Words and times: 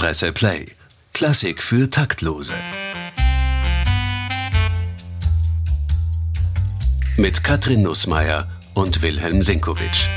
Presse 0.00 0.32
Play. 0.32 0.64
Klassik 1.12 1.62
für 1.62 1.90
Taktlose. 1.90 2.54
Mit 7.18 7.44
Katrin 7.44 7.82
Nussmeier 7.82 8.48
und 8.72 9.02
Wilhelm 9.02 9.42
Sinkowitsch. 9.42 10.08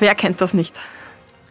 Wer 0.00 0.14
kennt 0.16 0.40
das 0.40 0.52
nicht? 0.54 0.80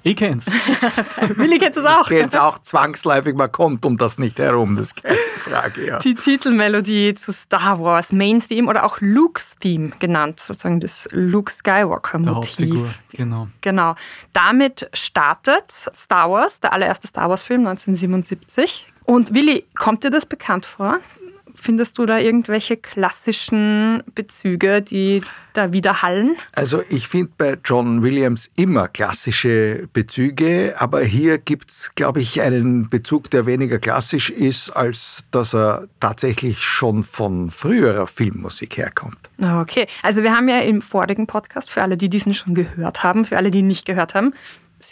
Ich 0.01 0.15
kenn's. 0.15 0.45
Willi 1.35 1.59
kennt 1.59 1.75
es 1.75 1.83
auch. 1.83 2.07
Geht's 2.07 2.33
auch 2.33 2.59
zwangsläufig, 2.59 3.35
man 3.35 3.51
kommt 3.51 3.85
um 3.85 3.97
das 3.97 4.17
nicht 4.17 4.39
herum, 4.39 4.77
das 4.77 4.87
ist 4.87 5.03
keine 5.03 5.15
Frage. 5.37 5.85
Ja. 5.85 5.99
Die 5.99 6.15
Titelmelodie 6.15 7.13
zu 7.15 7.33
Star 7.33 7.81
Wars, 7.81 8.13
Main 8.13 8.39
Theme 8.41 8.69
oder 8.69 8.85
auch 8.85 8.97
Luke's 9.01 9.55
Theme 9.59 9.89
genannt, 9.99 10.39
sozusagen 10.39 10.79
das 10.79 11.07
Luke 11.11 11.51
Skywalker 11.51 12.17
Der 12.19 12.31
Motiv. 12.31 12.49
Hauptfigur. 12.51 12.89
Genau. 13.11 13.47
Genau. 13.59 13.95
Damit 14.31 14.89
startet 14.93 15.65
Star 15.93 16.31
Wars, 16.31 16.61
der 16.61 16.71
allererste 16.71 17.07
Star 17.07 17.29
Wars-Film 17.29 17.67
1977. 17.67 18.93
Und 19.03 19.33
Willi, 19.33 19.65
kommt 19.77 20.05
dir 20.05 20.11
das 20.11 20.25
bekannt 20.25 20.65
vor? 20.65 20.99
Findest 21.61 21.97
du 21.97 22.05
da 22.05 22.17
irgendwelche 22.19 22.77
klassischen 22.77 24.01
Bezüge, 24.15 24.81
die 24.81 25.21
da 25.53 25.73
widerhallen? 25.73 26.37
Also 26.53 26.81
ich 26.89 27.07
finde 27.07 27.31
bei 27.37 27.57
John 27.65 28.01
Williams 28.01 28.49
immer 28.55 28.87
klassische 28.87 29.89
Bezüge, 29.91 30.75
aber 30.77 31.01
hier 31.01 31.37
gibt's, 31.37 31.93
glaube 31.95 32.21
ich, 32.21 32.41
einen 32.41 32.89
Bezug, 32.89 33.29
der 33.29 33.45
weniger 33.45 33.77
klassisch 33.79 34.29
ist, 34.29 34.69
als 34.69 35.25
dass 35.31 35.53
er 35.53 35.87
tatsächlich 35.99 36.63
schon 36.63 37.03
von 37.03 37.49
früherer 37.49 38.07
Filmmusik 38.07 38.77
herkommt. 38.77 39.17
Okay, 39.41 39.87
also 40.01 40.23
wir 40.23 40.33
haben 40.33 40.47
ja 40.47 40.59
im 40.59 40.81
vorigen 40.81 41.27
Podcast, 41.27 41.69
für 41.69 41.81
alle, 41.81 41.97
die 41.97 42.09
diesen 42.09 42.33
schon 42.33 42.55
gehört 42.55 43.03
haben, 43.03 43.25
für 43.25 43.37
alle, 43.37 43.51
die 43.51 43.59
ihn 43.59 43.67
nicht 43.67 43.85
gehört 43.85 44.15
haben, 44.15 44.33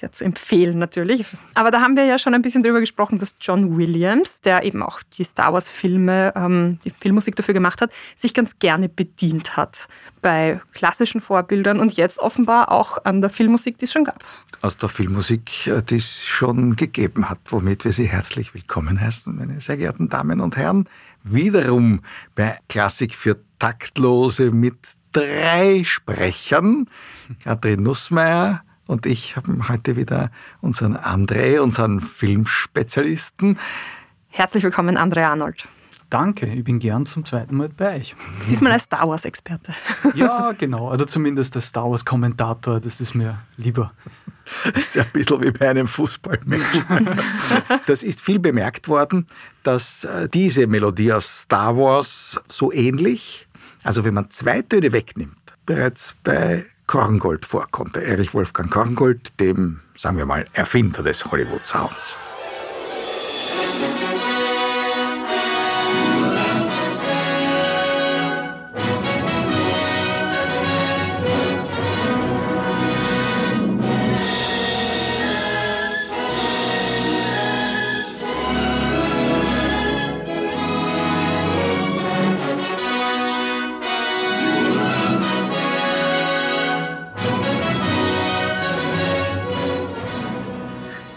ja 0.01 0.11
zu 0.11 0.23
empfehlen 0.23 0.77
natürlich. 0.77 1.25
Aber 1.55 1.71
da 1.71 1.81
haben 1.81 1.95
wir 1.95 2.05
ja 2.05 2.17
schon 2.19 2.33
ein 2.33 2.41
bisschen 2.41 2.63
drüber 2.63 2.79
gesprochen, 2.79 3.19
dass 3.19 3.35
John 3.39 3.77
Williams, 3.77 4.41
der 4.41 4.63
eben 4.63 4.83
auch 4.83 5.01
die 5.17 5.23
Star 5.23 5.53
Wars-Filme, 5.53 6.33
ähm, 6.35 6.79
die 6.83 6.89
Filmmusik 6.89 7.35
dafür 7.35 7.53
gemacht 7.53 7.81
hat, 7.81 7.91
sich 8.15 8.33
ganz 8.33 8.59
gerne 8.59 8.89
bedient 8.89 9.57
hat 9.57 9.87
bei 10.21 10.59
klassischen 10.73 11.21
Vorbildern 11.21 11.79
und 11.79 11.95
jetzt 11.95 12.19
offenbar 12.19 12.71
auch 12.71 13.03
an 13.05 13.21
der 13.21 13.29
Filmmusik, 13.29 13.77
die 13.77 13.85
es 13.85 13.93
schon 13.93 14.03
gab. 14.03 14.23
Aus 14.61 14.77
der 14.77 14.89
Filmmusik, 14.89 15.67
äh, 15.67 15.81
die 15.81 15.97
es 15.97 16.25
schon 16.25 16.75
gegeben 16.75 17.29
hat, 17.29 17.39
womit 17.45 17.85
wir 17.85 17.93
Sie 17.93 18.07
herzlich 18.07 18.53
willkommen 18.53 18.99
heißen, 18.99 19.35
meine 19.35 19.59
sehr 19.61 19.77
geehrten 19.77 20.09
Damen 20.09 20.41
und 20.41 20.57
Herren. 20.57 20.89
Wiederum 21.23 22.01
bei 22.35 22.59
Klassik 22.67 23.15
für 23.15 23.37
Taktlose 23.59 24.51
mit 24.51 24.77
drei 25.11 25.83
Sprechern. 25.83 26.89
Katrin 27.43 27.83
Nussmeier 27.83 28.63
und 28.87 29.05
ich 29.05 29.35
haben 29.35 29.67
heute 29.69 29.95
wieder 29.95 30.31
unseren 30.61 30.95
André, 30.95 31.59
unseren 31.59 31.99
Filmspezialisten. 32.01 33.57
Herzlich 34.29 34.63
willkommen, 34.63 34.97
André 34.97 35.25
Arnold. 35.25 35.67
Danke, 36.09 36.45
ich 36.45 36.63
bin 36.63 36.79
gern 36.79 37.05
zum 37.05 37.25
zweiten 37.25 37.57
Mal 37.57 37.67
bei 37.67 37.97
euch. 37.97 38.15
Diesmal 38.49 38.71
als 38.71 38.83
Star 38.83 39.09
Wars-Experte. 39.09 39.73
Ja, 40.15 40.53
genau. 40.53 40.93
Oder 40.93 41.05
zumindest 41.05 41.55
der 41.55 41.61
Star 41.61 41.89
Wars-Kommentator, 41.89 42.79
das 42.79 43.01
ist 43.01 43.13
mir 43.13 43.39
lieber. 43.57 43.91
Das 44.63 44.77
ist 44.77 44.95
ja 44.95 45.03
ein 45.03 45.11
bisschen 45.11 45.41
wie 45.41 45.51
bei 45.51 45.69
einem 45.69 45.85
Fußballmensch. 45.85 46.63
Das 47.87 48.03
ist 48.03 48.21
viel 48.21 48.39
bemerkt 48.39 48.87
worden, 48.87 49.27
dass 49.63 50.05
äh, 50.05 50.29
diese 50.29 50.65
Melodie 50.67 51.11
aus 51.11 51.41
Star 51.41 51.75
Wars 51.75 52.39
so 52.47 52.71
ähnlich, 52.71 53.45
also 53.83 54.05
wenn 54.05 54.13
man 54.13 54.29
zwei 54.29 54.61
Töne 54.61 54.93
wegnimmt, 54.93 55.57
bereits 55.65 56.15
bei 56.23 56.65
Korngold 56.87 57.45
vorkommt. 57.45 57.93
Bei 57.93 58.01
Erich 58.01 58.33
Wolfgang 58.33 58.71
Korngold, 58.71 59.39
dem, 59.39 59.81
sagen 59.95 60.17
wir 60.17 60.25
mal, 60.25 60.47
Erfinder 60.53 61.03
des 61.03 61.25
Hollywood-Sounds. 61.25 62.17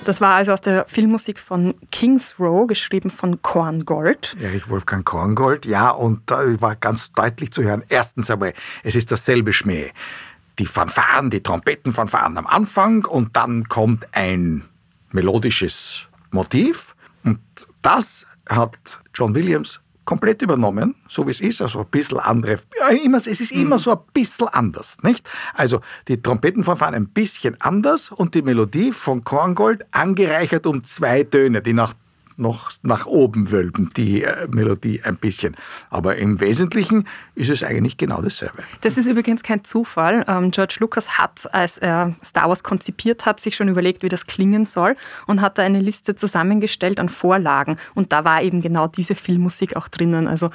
Das 0.05 0.21
war 0.21 0.35
also 0.35 0.53
aus 0.53 0.63
der 0.63 0.87
Filmmusik 0.87 1.39
von 1.39 1.75
Kings 1.93 2.37
Row, 2.41 2.67
geschrieben 2.67 3.11
von 3.11 3.43
Korngold. 3.43 4.35
Erich 4.41 4.69
Wolfgang 4.71 5.05
Korngold, 5.05 5.67
ja, 5.67 5.91
und 5.91 6.23
da 6.31 6.61
war 6.61 6.75
ganz 6.77 7.13
deutlich 7.13 7.53
zu 7.53 7.63
hören, 7.63 7.85
erstens 7.89 8.31
einmal, 8.31 8.55
es 8.83 8.97
ist 8.97 9.13
dasselbe 9.13 9.53
Schmäh. 9.53 9.91
Die 10.59 10.67
Fanfaren, 10.67 11.31
die 11.31 11.43
Trompetenfanfaren 11.43 12.39
am 12.39 12.47
Anfang 12.47 13.05
und 13.05 13.37
dann 13.37 13.69
kommt 13.69 14.07
ein 14.13 14.65
melodisches 15.11 16.09
Motiv 16.31 16.97
und 17.23 17.39
das 17.83 18.25
hat 18.49 18.79
John 19.15 19.35
Williams 19.35 19.81
komplett 20.05 20.43
übernommen, 20.43 20.95
so 21.09 21.27
wie 21.27 21.31
es 21.31 21.41
ist, 21.41 21.63
also 21.63 21.81
ein 21.81 21.87
bisschen 21.87 22.19
andere, 22.19 22.59
immer, 23.03 23.19
es 23.19 23.27
ist 23.27 23.53
immer 23.53 23.79
so 23.79 23.93
ein 23.93 23.99
bisschen 24.13 24.49
anders, 24.49 24.97
nicht? 25.03 25.29
Also 25.55 25.81
die 26.09 26.21
Trompetenfanfaren 26.21 26.95
ein 26.95 27.09
bisschen 27.09 27.61
anders 27.61 28.11
und 28.11 28.35
die 28.35 28.43
Melodie 28.43 28.93
von 28.93 29.23
Korngold 29.25 29.87
angereichert 29.93 30.67
um 30.67 30.83
zwei 30.85 31.25
Töne, 31.25 31.63
die 31.63 31.73
nach 31.73 31.95
noch 32.41 32.73
nach 32.83 33.07
oben 33.07 33.51
wölben, 33.53 33.91
die 33.97 34.25
äh, 34.25 34.49
Melodie 34.49 35.03
ein 35.05 35.17
bisschen. 35.17 35.57
Aber 35.91 36.17
im 36.17 36.41
Wesentlichen 36.41 37.07
ist 37.35 37.51
es 37.51 37.63
eigentlich 37.63 37.97
genau 37.97 38.21
dasselbe. 38.23 38.63
Das 38.81 38.97
ist 38.97 39.07
übrigens 39.07 39.43
kein 39.43 39.65
Zufall. 39.65 40.25
Ähm, 40.27 40.51
George 40.51 40.77
Lucas 40.81 41.19
hat, 41.19 41.53
als 41.55 41.79
er 41.79 42.17
Star 42.25 42.49
Wars 42.49 42.63
konzipiert 42.63 43.27
hat, 43.27 43.41
sich 43.41 43.55
schon 43.55 43.69
überlegt, 43.69 44.03
wie 44.03 44.09
das 44.09 44.27
klingen 44.27 44.67
soll 44.67 44.97
und 45.27 45.41
hat 45.41 45.59
da 45.59 45.63
eine 45.63 45.81
Liste 45.81 46.17
zusammengestellt 46.17 46.99
an 46.99 47.09
Vorlagen. 47.09 47.77
Und 47.95 48.13
da 48.13 48.25
war 48.25 48.43
eben 48.43 48.63
genau 48.63 48.87
diese 48.87 49.15
Filmmusik 49.15 49.77
auch 49.77 49.89
drinnen. 49.89 50.27
Also 50.27 50.51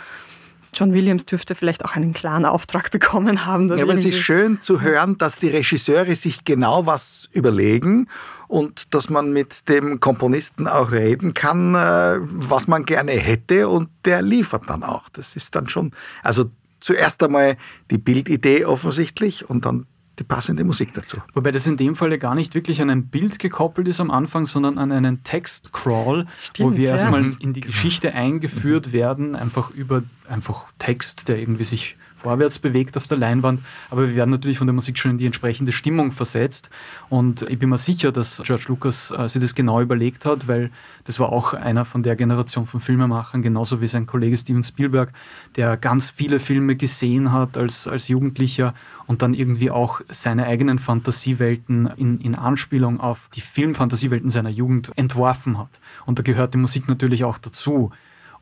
John 0.76 0.94
Williams 0.94 1.26
dürfte 1.26 1.56
vielleicht 1.56 1.86
auch 1.86 1.96
einen 1.96 2.14
klaren 2.14 2.46
Auftrag 2.46 2.92
bekommen 2.92 3.46
haben. 3.46 3.70
Ja, 3.70 3.84
aber 3.84 3.94
es 3.94 4.06
ist 4.06 4.20
schön 4.20 4.62
zu 4.62 4.82
hören, 4.82 5.18
dass 5.18 5.40
die 5.40 5.48
Regisseure 5.48 6.16
sich 6.16 6.44
genau 6.44 6.86
was 6.86 7.30
überlegen 7.32 8.08
und 8.56 8.94
dass 8.94 9.10
man 9.10 9.34
mit 9.34 9.68
dem 9.68 10.00
Komponisten 10.00 10.66
auch 10.66 10.94
reden 10.94 11.34
kann, 11.34 11.76
äh, 11.76 12.20
was 12.22 12.70
man 12.70 12.86
gerne 12.86 13.12
hätte 13.12 13.68
und 13.68 13.90
der 14.06 14.22
liefert 14.22 14.70
dann 14.70 14.82
auch. 14.82 15.10
Das 15.10 15.36
ist 15.36 15.56
dann 15.56 15.68
schon, 15.68 15.92
also 16.24 16.46
zuerst 16.80 17.22
einmal 17.22 17.58
die 17.92 17.98
Bildidee 17.98 18.64
offensichtlich 18.64 19.50
und 19.50 19.66
dann 19.66 19.88
die 20.20 20.24
passende 20.24 20.64
Musik 20.64 20.94
dazu. 20.94 21.18
Wobei 21.34 21.52
das 21.52 21.68
in 21.68 21.76
dem 21.76 21.98
Fall 21.98 22.12
ja 22.12 22.16
gar 22.18 22.34
nicht 22.34 22.56
wirklich 22.56 22.82
an 22.82 22.90
ein 22.90 23.08
Bild 23.08 23.40
gekoppelt 23.40 23.90
ist 23.90 24.00
am 24.00 24.10
Anfang, 24.10 24.46
sondern 24.46 24.78
an 24.78 24.94
einen 24.94 25.24
Textcrawl, 25.24 26.26
Stimmt, 26.40 26.72
wo 26.72 26.78
wir 26.78 26.86
ja. 26.86 26.92
erstmal 26.92 27.24
Mhm. 27.24 27.38
in 27.40 27.52
die 27.52 27.60
Geschichte 27.60 28.14
eingeführt 28.14 28.94
werden, 28.94 29.36
einfach 29.36 29.72
über 29.72 30.04
einfach 30.30 30.68
Text, 30.80 31.28
der 31.28 31.40
irgendwie 31.40 31.66
sich 31.66 31.98
vorwärts 32.26 32.58
bewegt 32.58 32.98
auf 32.98 33.06
der 33.06 33.20
Leinwand, 33.20 33.60
aber 33.92 34.08
wir 34.08 34.16
werden 34.16 34.32
natürlich 34.32 34.58
von 34.58 34.66
der 34.66 34.74
Musik 34.74 34.98
schon 34.98 35.12
in 35.12 35.18
die 35.20 35.28
entsprechende 35.28 35.72
Stimmung 35.72 36.12
versetzt. 36.12 36.72
Und 37.08 37.44
ich 37.44 37.60
bin 37.60 37.70
mir 37.70 37.78
sicher, 37.78 38.12
dass 38.12 38.42
George 38.44 38.66
Lucas 38.68 39.14
äh, 39.16 39.30
sich 39.30 39.40
das 39.40 39.54
genau 39.54 39.80
überlegt 39.80 40.26
hat, 40.26 40.48
weil 40.48 40.72
das 41.04 41.20
war 41.20 41.32
auch 41.32 41.54
einer 41.54 41.86
von 41.86 42.02
der 42.02 42.16
Generation 42.16 42.66
von 42.66 42.80
Filmemachern, 42.80 43.44
genauso 43.44 43.80
wie 43.80 43.88
sein 43.88 44.08
Kollege 44.08 44.38
Steven 44.38 44.64
Spielberg, 44.64 45.14
der 45.56 45.78
ganz 45.78 46.10
viele 46.10 46.40
Filme 46.40 46.76
gesehen 46.76 47.32
hat 47.32 47.60
als, 47.60 47.88
als 47.88 48.08
Jugendlicher 48.08 48.74
und 49.06 49.22
dann 49.22 49.36
irgendwie 49.36 49.70
auch 49.70 50.02
seine 50.10 50.48
eigenen 50.48 50.80
Fantasiewelten 50.80 51.86
in, 51.96 52.20
in 52.22 52.34
Anspielung 52.34 53.00
auf 53.02 53.30
die 53.36 53.42
Filmfantasiewelten 53.42 54.32
seiner 54.32 54.50
Jugend 54.50 54.92
entworfen 54.96 55.60
hat. 55.60 55.80
Und 56.08 56.18
da 56.18 56.24
gehört 56.24 56.56
die 56.56 56.58
Musik 56.58 56.88
natürlich 56.88 57.24
auch 57.24 57.38
dazu. 57.38 57.92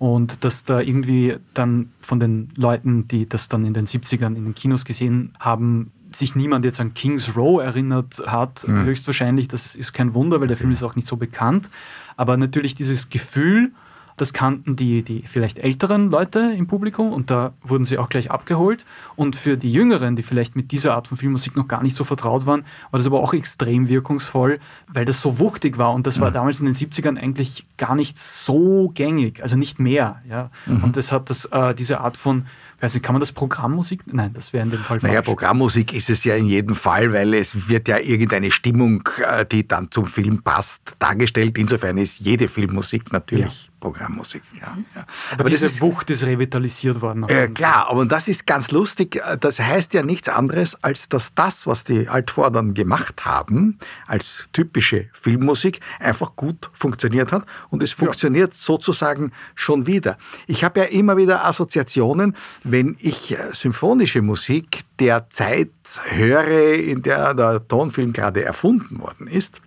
Und 0.04 0.44
dass 0.44 0.66
da 0.66 0.82
irgendwie 0.82 1.38
dann 1.54 1.94
von 2.02 2.20
den 2.20 2.50
Leuten, 2.58 3.08
die 3.08 3.26
das 3.26 3.48
dann 3.48 3.66
in 3.66 3.74
den 3.74 3.86
70ern 3.86 4.36
in 4.36 4.44
den 4.44 4.54
Kinos 4.54 4.84
gesehen 4.84 5.34
haben, 5.40 5.94
sich 6.12 6.36
niemand 6.36 6.66
jetzt 6.66 6.82
an 6.82 6.94
King's 6.94 7.38
Row 7.38 7.62
erinnert 7.62 8.22
hat, 8.28 8.68
mhm. 8.68 8.84
höchstwahrscheinlich, 8.84 9.48
das 9.48 9.78
ist 9.78 9.94
kein 9.94 10.14
Wunder, 10.14 10.42
weil 10.42 10.50
der 10.50 10.58
Film 10.58 10.72
ist 10.72 10.84
auch 10.84 10.98
nicht 10.98 11.08
so 11.08 11.16
bekannt. 11.16 11.70
Aber 12.18 12.36
natürlich 12.36 12.76
dieses 12.76 13.08
Gefühl, 13.08 13.72
das 14.18 14.34
kannten 14.34 14.76
die, 14.76 15.02
die 15.02 15.24
vielleicht 15.26 15.60
älteren 15.60 16.10
Leute 16.10 16.54
im 16.56 16.68
Publikum 16.68 17.12
und 17.12 17.30
da 17.30 17.54
wurden 17.62 17.86
sie 17.86 17.98
auch 17.98 18.10
gleich 18.10 18.32
abgeholt. 18.32 18.86
Und 19.16 19.36
für 19.36 19.58
die 19.58 19.72
Jüngeren, 19.72 20.16
die 20.16 20.24
vielleicht 20.24 20.56
mit 20.56 20.72
dieser 20.72 20.96
Art 20.96 21.08
von 21.08 21.18
Filmmusik 21.18 21.56
noch 21.56 21.68
gar 21.68 21.84
nicht 21.84 21.96
so 21.96 22.04
vertraut 22.04 22.46
waren, 22.46 22.66
war 22.92 22.98
das 22.98 23.08
aber 23.08 23.22
auch 23.22 23.34
extrem 23.34 23.88
wirkungsvoll, 23.90 24.60
weil 24.88 25.06
das 25.06 25.22
so 25.22 25.40
wuchtig 25.40 25.78
war. 25.78 25.94
Und 25.94 26.08
das 26.08 26.20
war 26.20 26.30
mhm. 26.30 26.36
damals 26.36 26.60
in 26.60 26.66
den 26.66 26.76
70ern 26.76 27.18
eigentlich 27.18 27.66
gar 27.78 27.96
nicht 27.96 28.18
so 28.20 28.92
gängig, 28.94 29.42
also 29.42 29.56
nicht 29.56 29.80
mehr. 29.80 30.22
Ja? 30.28 30.50
Mhm. 30.66 30.84
Und 30.84 30.98
das 30.98 31.12
hat 31.12 31.30
das, 31.30 31.46
äh, 31.46 31.74
diese 31.74 32.02
Art 32.02 32.18
von 32.18 32.46
weiß 32.84 32.96
nicht, 32.96 33.04
kann 33.04 33.14
man 33.14 33.22
das 33.22 33.32
Programmmusik? 33.32 34.02
Nein, 34.14 34.34
das 34.34 34.52
wäre 34.52 34.64
in 34.64 34.70
dem 34.70 34.80
Fall 34.82 35.00
falsch. 35.00 35.10
Naja, 35.10 35.22
Programmmusik 35.22 35.94
ist 35.94 36.10
es 36.10 36.26
ja 36.26 36.36
in 36.36 36.48
jedem 36.48 36.76
Fall, 36.76 37.14
weil 37.14 37.34
es 37.34 37.70
wird 37.70 37.88
ja 37.88 37.98
irgendeine 37.98 38.52
Stimmung, 38.52 39.08
äh, 39.26 39.46
die 39.46 39.66
dann 39.66 39.90
zum 39.90 40.06
Film 40.06 40.44
passt, 40.44 40.96
dargestellt. 41.00 41.58
Insofern 41.58 41.98
ist 41.98 42.20
jede 42.20 42.50
Filmmusik 42.50 43.14
natürlich 43.14 43.68
ja. 43.68 43.73
Programmmusik. 43.84 44.44
Ja, 44.54 44.78
ja. 44.96 45.06
Aber, 45.32 45.42
aber 45.42 45.50
diese 45.50 45.66
ist, 45.66 45.82
Wucht 45.82 46.10
ist 46.10 46.24
revitalisiert 46.24 47.02
worden. 47.02 47.28
Äh, 47.28 47.50
klar, 47.50 47.90
aber 47.90 48.06
das 48.06 48.30
ist 48.30 48.48
ganz 48.48 48.72
lustig. 48.72 49.22
Das 49.42 49.60
heißt 49.60 49.94
ja 49.94 50.04
nichts 50.04 50.30
anderes, 50.30 50.82
als 50.82 51.10
dass 51.10 51.34
das, 51.36 51.68
was 51.68 51.84
die 51.84 52.08
Altvordern 52.08 52.76
gemacht 52.76 53.26
haben, 53.26 53.78
als 54.08 54.48
typische 54.54 55.10
Filmmusik, 55.12 55.82
einfach 56.00 56.38
gut 56.38 56.70
funktioniert 56.72 57.34
hat. 57.34 57.44
Und 57.72 57.84
es 57.84 57.92
funktioniert 57.92 58.54
ja. 58.54 58.58
sozusagen 58.58 59.34
schon 59.54 59.86
wieder. 59.86 60.18
Ich 60.48 60.64
habe 60.64 60.80
ja 60.80 60.86
immer 60.86 61.18
wieder 61.18 61.44
Assoziationen, 61.44 62.38
wenn 62.64 62.96
ich 63.00 63.38
äh, 63.38 63.52
symphonische 63.52 64.22
Musik 64.22 64.84
der 65.00 65.30
Zeit 65.30 65.72
höre, 66.10 66.76
in 66.76 67.02
der 67.02 67.34
der 67.34 67.68
Tonfilm 67.68 68.14
gerade 68.14 68.46
erfunden 68.46 69.02
worden 69.02 69.28
ist, 69.28 69.60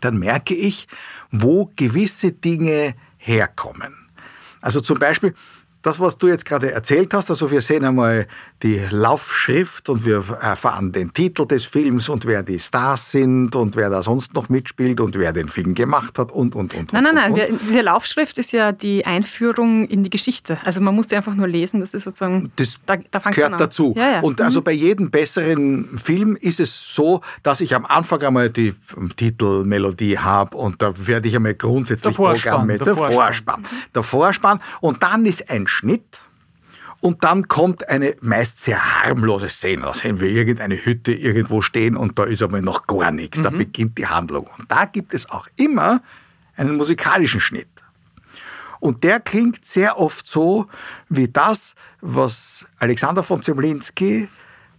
dann 0.00 0.18
merke 0.18 0.54
ich, 0.54 0.86
wo 1.30 1.70
gewisse 1.76 2.32
Dinge 2.32 2.94
herkommen. 3.28 3.94
Also 4.60 4.80
zum 4.80 4.98
Beispiel, 4.98 5.34
das, 5.82 6.00
was 6.00 6.18
du 6.18 6.26
jetzt 6.26 6.44
gerade 6.44 6.72
erzählt 6.72 7.14
hast, 7.14 7.30
also 7.30 7.50
wir 7.50 7.62
sehen 7.62 7.84
einmal 7.84 8.26
die 8.62 8.80
Laufschrift 8.90 9.88
und 9.88 10.04
wir 10.04 10.24
erfahren 10.40 10.90
den 10.90 11.12
Titel 11.12 11.46
des 11.46 11.64
Films 11.66 12.08
und 12.08 12.26
wer 12.26 12.42
die 12.42 12.58
Stars 12.58 13.12
sind 13.12 13.54
und 13.54 13.76
wer 13.76 13.88
da 13.88 14.02
sonst 14.02 14.34
noch 14.34 14.48
mitspielt 14.48 15.00
und 15.00 15.16
wer 15.16 15.32
den 15.32 15.48
Film 15.48 15.74
gemacht 15.74 16.18
hat 16.18 16.32
und, 16.32 16.56
und, 16.56 16.74
und. 16.74 16.92
Nein, 16.92 17.06
und, 17.06 17.14
nein, 17.14 17.32
nein, 17.32 17.60
diese 17.62 17.82
Laufschrift 17.82 18.38
ist 18.38 18.52
ja 18.52 18.72
die 18.72 19.06
Einführung 19.06 19.86
in 19.86 20.02
die 20.02 20.10
Geschichte. 20.10 20.58
Also 20.64 20.80
man 20.80 20.94
muss 20.94 21.06
die 21.06 21.16
einfach 21.16 21.34
nur 21.34 21.46
lesen, 21.46 21.80
das 21.80 21.94
ist 21.94 22.02
sozusagen, 22.02 22.50
das 22.56 22.78
da, 22.84 22.96
da 22.96 23.18
gehört 23.30 23.60
dazu. 23.60 23.94
Ja, 23.96 24.10
ja. 24.10 24.20
Und 24.20 24.40
also 24.40 24.60
mhm. 24.60 24.64
bei 24.64 24.72
jedem 24.72 25.10
besseren 25.10 25.96
Film 25.96 26.36
ist 26.40 26.58
es 26.58 26.92
so, 26.92 27.20
dass 27.44 27.60
ich 27.60 27.74
am 27.76 27.86
Anfang 27.86 28.22
einmal 28.22 28.50
die 28.50 28.74
Titelmelodie 29.16 30.18
habe 30.18 30.56
und 30.56 30.82
da 30.82 30.92
werde 31.06 31.28
ich 31.28 31.36
einmal 31.36 31.54
grundsätzlich 31.54 32.02
der 32.02 32.12
Vorspann, 32.12 32.66
der, 32.66 32.78
der 32.78 32.96
Vorspann. 32.96 33.14
Vorspann. 33.14 33.66
Der 33.94 34.02
Vorspann 34.02 34.60
und 34.80 35.02
dann 35.04 35.24
ist 35.24 35.48
ein 35.48 35.68
Schnitt 35.78 36.20
und 37.00 37.22
dann 37.22 37.46
kommt 37.46 37.88
eine 37.88 38.16
meist 38.20 38.60
sehr 38.60 39.04
harmlose 39.04 39.48
Szene. 39.48 39.82
Da 39.82 39.94
sehen 39.94 40.20
wir 40.20 40.28
irgendeine 40.28 40.84
Hütte 40.84 41.12
irgendwo 41.12 41.60
stehen 41.60 41.96
und 41.96 42.18
da 42.18 42.24
ist 42.24 42.42
aber 42.42 42.60
noch 42.60 42.86
gar 42.86 43.12
nichts. 43.12 43.40
Da 43.40 43.50
mhm. 43.50 43.58
beginnt 43.58 43.98
die 43.98 44.06
Handlung. 44.08 44.48
Und 44.58 44.70
da 44.70 44.84
gibt 44.84 45.14
es 45.14 45.30
auch 45.30 45.46
immer 45.56 46.02
einen 46.56 46.76
musikalischen 46.76 47.40
Schnitt. 47.40 47.68
Und 48.80 49.04
der 49.04 49.20
klingt 49.20 49.64
sehr 49.64 49.98
oft 49.98 50.26
so 50.26 50.66
wie 51.08 51.28
das, 51.28 51.74
was 52.00 52.66
Alexander 52.78 53.22
von 53.22 53.42
Zemlinski 53.42 54.28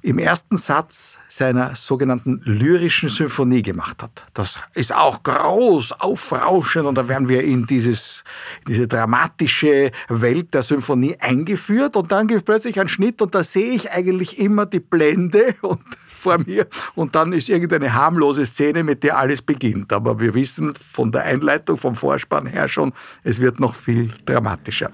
im 0.02 0.18
ersten 0.18 0.58
Satz 0.58 1.18
seiner 1.28 1.76
sogenannten 1.76 2.42
lyrischen 2.44 3.10
Symphonie 3.10 3.62
gemacht 3.62 4.02
hat. 4.02 4.26
Das 4.34 4.60
ist 4.74 4.96
auch 4.96 5.24
groß, 5.24 6.00
aufrauschend 6.00 6.86
und 6.86 6.96
da 6.96 7.08
werden 7.08 7.28
wir 7.28 7.44
in 7.44 7.66
dieses, 7.66 8.24
diese 8.68 8.88
dramatische 8.88 9.92
Welt 10.08 10.54
der 10.54 10.64
Symphonie 10.64 11.18
eingeführt 11.20 11.96
und 11.98 12.12
dann 12.12 12.28
gibt 12.28 12.40
es 12.40 12.46
plötzlich 12.46 12.80
einen 12.80 12.90
Schnitt 12.90 13.22
und 13.22 13.36
da 13.36 13.44
sehe 13.44 13.72
ich 13.72 13.92
eigentlich 13.92 14.40
immer 14.40 14.66
die 14.66 14.80
Blende 14.80 15.56
und 15.62 15.82
vor 16.20 16.38
mir 16.38 16.68
und 16.96 17.16
dann 17.16 17.34
ist 17.34 17.50
irgendeine 17.50 17.94
harmlose 17.94 18.46
Szene, 18.46 18.84
mit 18.84 19.04
der 19.04 19.18
alles 19.18 19.42
beginnt. 19.42 19.94
Aber 19.94 20.20
wir 20.20 20.34
wissen 20.34 20.74
von 20.92 21.12
der 21.12 21.24
Einleitung, 21.24 21.78
vom 21.78 21.96
Vorspann 21.96 22.46
her 22.46 22.68
schon, 22.68 22.94
es 23.24 23.40
wird 23.40 23.60
noch 23.60 23.76
viel 23.76 24.14
dramatischer. 24.26 24.92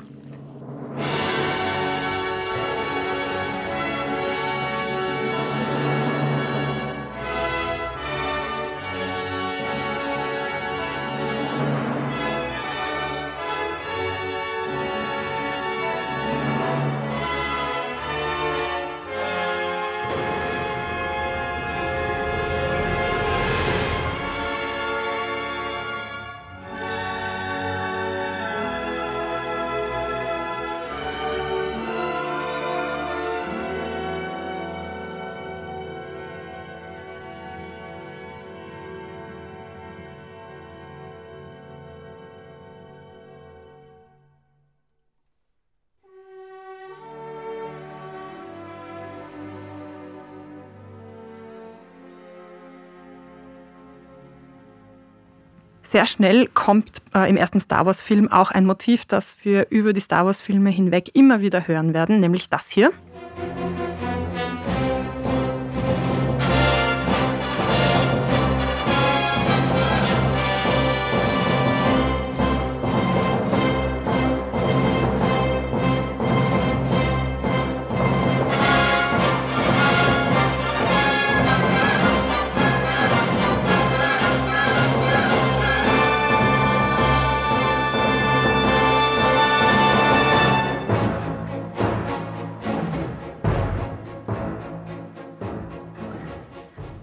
Sehr 55.92 56.06
schnell 56.06 56.48
kommt 56.48 57.01
äh, 57.13 57.30
im 57.30 57.38
ersten 57.38 57.60
Star 57.60 57.86
Wars-Film 57.86 58.32
auch 58.32 58.51
ein 58.51 58.65
Motiv, 58.65 59.06
das 59.06 59.38
wir 59.44 59.68
über 59.70 59.94
die 59.94 60.01
Star 60.01 60.25
Wars-Filme 60.25 60.70
hinweg 60.70 61.12
immer 61.13 61.42
wieder 61.42 61.68
hören 61.68 61.94
werden, 61.94 62.20
nämlich 62.20 62.50
das 62.50 62.70
hier. 62.70 62.92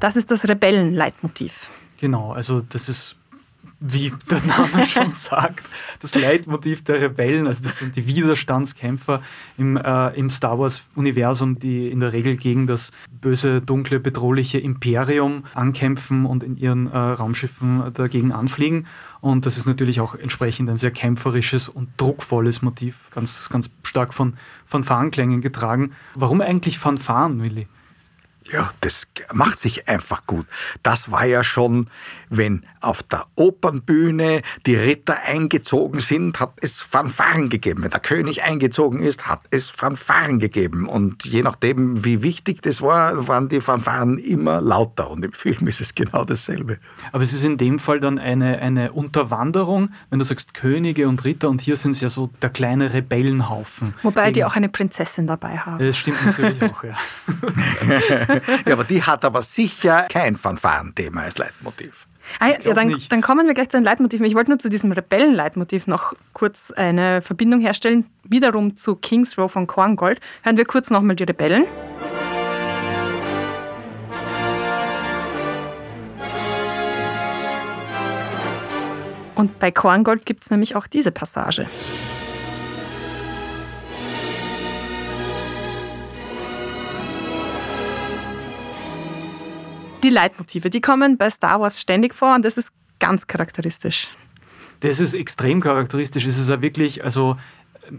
Das 0.03 0.17
ist 0.17 0.33
das 0.33 0.49
Rebellenleitmotiv. 0.49 1.71
Genau, 2.01 2.33
also 2.33 2.61
das 2.61 2.89
ist 2.89 3.15
wie 3.79 4.13
der 4.29 4.43
Name 4.43 4.85
schon 4.89 5.13
sagt, 5.13 5.69
das 6.01 6.17
Leitmotiv 6.17 6.83
der 6.83 7.01
Rebellen. 7.01 7.47
Also 7.47 7.63
das 7.63 7.77
sind 7.77 7.95
die 7.95 8.09
Widerstandskämpfer 8.09 9.23
im, 9.57 9.77
äh, 9.77 10.09
im 10.19 10.29
Star 10.29 10.59
Wars-Universum, 10.59 11.61
die 11.61 11.89
in 11.89 12.01
der 12.01 12.13
Regel 12.13 12.37
gegen 12.37 12.67
das 12.67 12.91
böse, 13.13 13.61
dunkle, 13.61 14.01
bedrohliche 14.01 14.59
Imperium 14.59 15.45
ankämpfen 15.55 16.27
und 16.27 16.43
in 16.43 16.57
ihren 16.57 16.91
äh, 16.91 16.99
Raumschiffen 16.99 17.93
dagegen 17.95 18.33
anfliegen. 18.33 18.89
Und 19.21 19.47
das 19.47 19.57
ist 19.57 19.69
natürlich 19.69 20.01
auch 20.01 20.17
entsprechend 20.17 20.69
ein 20.69 20.79
sehr 20.79 20.91
kämpferisches 20.91 21.69
und 21.69 21.91
druckvolles 21.97 22.61
Motiv, 22.61 22.97
ganz, 23.13 23.49
ganz 23.51 23.71
stark 23.85 24.15
von 24.15 24.35
Fanfarenklängen 24.67 25.41
getragen. 25.43 25.93
Warum 26.17 26.41
eigentlich 26.41 26.81
Fanfaren, 26.81 27.41
Willi? 27.41 27.69
Ja, 28.51 28.73
das 28.81 29.07
macht 29.33 29.59
sich 29.59 29.89
einfach 29.89 30.27
gut. 30.27 30.47
Das 30.83 31.11
war 31.11 31.25
ja 31.25 31.45
schon, 31.45 31.89
wenn 32.37 32.65
auf 32.81 33.03
der 33.03 33.27
Opernbühne 33.37 34.43
die 34.67 34.75
Ritter 34.75 35.19
eingezogen 35.25 36.01
sind, 36.01 36.41
hat 36.41 36.55
es 36.61 36.81
Fanfaren 36.81 37.49
gegeben. 37.49 37.83
Wenn 37.83 37.91
der 37.91 38.01
König 38.01 38.43
eingezogen 38.43 39.01
ist, 39.01 39.27
hat 39.27 39.41
es 39.51 39.71
Fanfaren 39.71 40.39
gegeben. 40.39 40.89
Und 40.89 41.25
je 41.25 41.43
nachdem, 41.43 42.05
wie 42.05 42.23
wichtig 42.23 42.62
das 42.62 42.83
war, 42.83 43.29
waren 43.29 43.49
die 43.49 43.61
Fanfaren 43.61 44.19
immer 44.19 44.61
lauter. 44.61 45.11
Und 45.11 45.25
im 45.25 45.33
Film 45.33 45.69
ist 45.69 45.81
es 45.81 45.95
genau 45.95 46.25
dasselbe. 46.25 46.79
Aber 47.12 47.23
es 47.23 47.33
ist 47.33 47.45
in 47.45 47.57
dem 47.57 47.79
Fall 47.79 48.01
dann 48.01 48.19
eine, 48.19 48.59
eine 48.59 48.93
Unterwanderung, 48.93 49.91
wenn 50.11 50.19
du 50.19 50.25
sagst 50.25 50.55
Könige 50.55 51.09
und 51.09 51.25
Ritter, 51.25 51.49
und 51.49 51.61
hier 51.61 51.77
sind 51.77 51.93
es 51.93 52.01
ja 52.01 52.11
so 52.11 52.31
der 52.41 52.51
kleine 52.51 52.93
Rebellenhaufen. 52.93 53.95
Wobei 54.03 54.31
die 54.31 54.45
auch 54.45 54.57
eine 54.57 54.69
Prinzessin 54.69 55.27
dabei 55.27 55.59
haben. 55.59 55.85
Das 55.85 55.97
stimmt 55.97 56.25
natürlich 56.25 56.62
auch, 56.71 56.85
ja. 56.85 56.97
ja, 58.67 58.73
aber 58.73 58.85
die 58.85 59.03
hat 59.03 59.25
aber 59.25 59.43
sicher 59.43 60.07
kein 60.11 60.37
Fanfarenthema 60.37 61.23
als 61.23 61.39
Leitmotiv. 61.39 62.07
Ah, 62.38 62.49
ja, 62.49 62.75
dann, 62.75 62.97
dann, 63.09 63.21
kommen 63.21 63.47
wir 63.47 63.55
gleich 63.55 63.69
zu 63.69 63.76
den 63.76 63.85
Leitmotiven. 63.85 64.26
Ich 64.26 64.35
wollte 64.35 64.50
nur 64.50 64.59
zu 64.59 64.69
diesem 64.69 64.93
Rebellenleitmotiv 64.93 65.87
noch 65.87 66.14
kurz 66.33 66.71
eine 66.71 67.21
Verbindung 67.21 67.61
herstellen. 67.61 68.07
Wiederum 68.25 68.76
zu 68.76 68.97
Kings 68.97 69.37
Row 69.38 69.50
von 69.50 69.67
Korngold. 69.67 70.21
Hören 70.43 70.57
wir 70.57 70.64
kurz 70.64 70.91
nochmal 70.91 71.17
die 71.17 71.25
Rebellen. 71.25 71.67
Und 79.35 79.59
bei 79.59 79.71
Korngold 79.71 80.25
gibt 80.25 80.45
es 80.45 80.50
nämlich 80.50 80.76
auch 80.76 80.87
diese 80.87 81.11
Passage. 81.11 81.67
Die 90.03 90.11
Leitmotive, 90.11 90.71
die 90.71 90.81
kommen 90.81 91.17
bei 91.17 91.31
Star 91.31 91.61
Wars 91.61 91.81
ständig 91.81 92.15
vor 92.15 92.35
und 92.35 92.45
das 92.45 92.57
ist 92.57 92.71
ganz 92.99 93.27
charakteristisch. 93.27 94.09
Das 94.81 94.99
ist 94.99 95.15
extrem 95.15 95.61
charakteristisch. 95.61 96.27
Es 96.27 96.39
ist 96.39 96.49
ja 96.49 96.61
wirklich, 96.61 97.05
also 97.05 97.37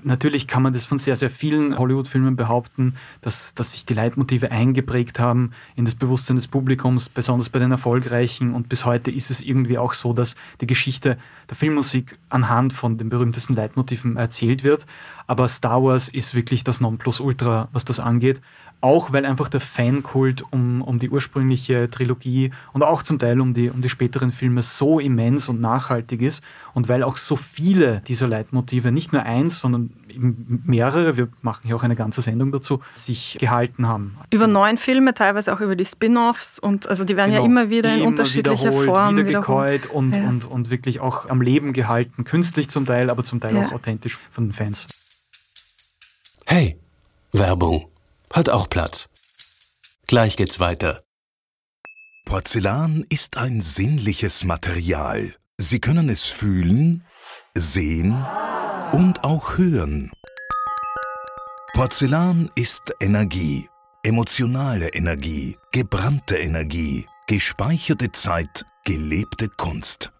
natürlich 0.03 0.47
kann 0.47 0.63
man 0.63 0.73
das 0.73 0.85
von 0.85 0.99
sehr, 0.99 1.15
sehr 1.15 1.29
vielen 1.29 1.77
Hollywood-Filmen 1.77 2.35
behaupten, 2.35 2.95
dass, 3.21 3.53
dass 3.53 3.71
sich 3.71 3.85
die 3.85 3.93
Leitmotive 3.93 4.51
eingeprägt 4.51 5.19
haben 5.19 5.51
in 5.75 5.85
das 5.85 5.95
Bewusstsein 5.95 6.35
des 6.35 6.47
Publikums, 6.47 7.09
besonders 7.09 7.49
bei 7.49 7.59
den 7.59 7.71
erfolgreichen. 7.71 8.53
Und 8.53 8.69
bis 8.69 8.85
heute 8.85 9.11
ist 9.11 9.29
es 9.29 9.41
irgendwie 9.41 9.77
auch 9.77 9.93
so, 9.93 10.13
dass 10.13 10.35
die 10.61 10.67
Geschichte 10.67 11.17
der 11.49 11.57
Filmmusik 11.57 12.17
anhand 12.29 12.73
von 12.73 12.97
den 12.97 13.09
berühmtesten 13.09 13.55
Leitmotiven 13.55 14.17
erzählt 14.17 14.63
wird. 14.63 14.85
Aber 15.27 15.47
Star 15.47 15.83
Wars 15.83 16.09
ist 16.09 16.35
wirklich 16.35 16.63
das 16.63 16.81
Nonplusultra, 16.81 17.69
was 17.71 17.85
das 17.85 17.99
angeht 17.99 18.41
auch 18.83 19.13
weil 19.13 19.25
einfach 19.25 19.47
der 19.47 19.61
Fankult 19.61 20.43
um, 20.51 20.81
um 20.81 20.99
die 20.99 21.09
ursprüngliche 21.09 21.89
Trilogie 21.89 22.51
und 22.73 22.83
auch 22.83 23.01
zum 23.01 23.17
Teil 23.17 23.39
um 23.39 23.53
die, 23.53 23.69
um 23.69 23.81
die 23.81 23.87
späteren 23.87 24.33
Filme 24.33 24.61
so 24.61 24.99
immens 24.99 25.47
und 25.47 25.61
nachhaltig 25.61 26.21
ist 26.21 26.43
und 26.73 26.89
weil 26.89 27.01
auch 27.01 27.15
so 27.15 27.37
viele 27.37 28.01
dieser 28.07 28.27
Leitmotive, 28.27 28.91
nicht 28.91 29.13
nur 29.13 29.23
eins, 29.23 29.61
sondern 29.61 29.91
mehrere, 30.15 31.15
wir 31.15 31.29
machen 31.41 31.61
hier 31.63 31.77
auch 31.77 31.83
eine 31.83 31.95
ganze 31.95 32.21
Sendung 32.21 32.51
dazu, 32.51 32.81
sich 32.93 33.37
gehalten 33.39 33.87
haben. 33.87 34.17
Über 34.31 34.47
neun 34.47 34.77
Filme, 34.77 35.13
teilweise 35.13 35.53
auch 35.53 35.61
über 35.61 35.77
die 35.77 35.85
Spin-offs 35.85 36.59
und 36.59 36.89
also 36.89 37.05
die 37.05 37.15
werden 37.15 37.31
genau, 37.31 37.43
ja 37.43 37.49
immer 37.49 37.69
wieder 37.69 37.95
in 37.95 38.01
unterschiedlicher 38.01 38.73
Form 38.73 39.15
wieder 39.15 39.39
gekäut 39.39 39.85
und, 39.85 40.17
ja. 40.17 40.27
und, 40.27 40.45
und 40.45 40.71
wirklich 40.71 40.99
auch 40.99 41.29
am 41.29 41.41
Leben 41.41 41.71
gehalten, 41.71 42.25
künstlich 42.25 42.69
zum 42.69 42.85
Teil, 42.85 43.09
aber 43.09 43.23
zum 43.23 43.39
Teil 43.39 43.55
ja. 43.55 43.65
auch 43.65 43.71
authentisch 43.71 44.19
von 44.29 44.47
den 44.47 44.53
Fans. 44.53 44.87
Hey, 46.45 46.77
Werbung 47.31 47.92
hat 48.33 48.49
auch 48.49 48.69
Platz. 48.69 49.09
Gleich 50.07 50.35
geht's 50.35 50.59
weiter. 50.59 51.03
Porzellan 52.25 53.05
ist 53.09 53.37
ein 53.37 53.61
sinnliches 53.61 54.43
Material. 54.43 55.35
Sie 55.57 55.79
können 55.79 56.09
es 56.09 56.25
fühlen, 56.25 57.05
sehen 57.53 58.25
und 58.91 59.23
auch 59.23 59.57
hören. 59.57 60.11
Porzellan 61.73 62.49
ist 62.55 62.93
Energie, 62.99 63.69
emotionale 64.03 64.89
Energie, 64.89 65.57
gebrannte 65.71 66.37
Energie, 66.37 67.07
gespeicherte 67.27 68.11
Zeit, 68.11 68.65
gelebte 68.83 69.47
Kunst. 69.49 70.11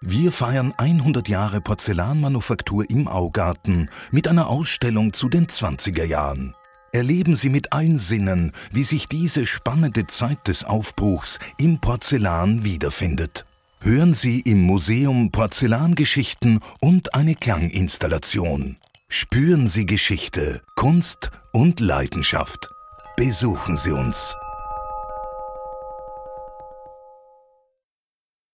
Wir 0.00 0.30
feiern 0.30 0.72
100 0.76 1.28
Jahre 1.28 1.60
Porzellanmanufaktur 1.60 2.88
im 2.88 3.08
Augarten 3.08 3.90
mit 4.12 4.28
einer 4.28 4.48
Ausstellung 4.48 5.12
zu 5.12 5.28
den 5.28 5.48
20er 5.48 6.04
Jahren. 6.04 6.54
Erleben 6.92 7.36
Sie 7.36 7.50
mit 7.50 7.72
allen 7.72 7.98
Sinnen, 7.98 8.52
wie 8.72 8.84
sich 8.84 9.08
diese 9.08 9.46
spannende 9.46 10.06
Zeit 10.06 10.48
des 10.48 10.64
Aufbruchs 10.64 11.38
im 11.58 11.80
Porzellan 11.80 12.64
wiederfindet. 12.64 13.44
Hören 13.80 14.14
Sie 14.14 14.40
im 14.40 14.62
Museum 14.62 15.30
Porzellangeschichten 15.30 16.60
und 16.80 17.14
eine 17.14 17.34
Klanginstallation. 17.34 18.76
Spüren 19.08 19.68
Sie 19.68 19.86
Geschichte, 19.86 20.62
Kunst 20.74 21.30
und 21.52 21.80
Leidenschaft. 21.80 22.70
Besuchen 23.16 23.76
Sie 23.76 23.92
uns. 23.92 24.34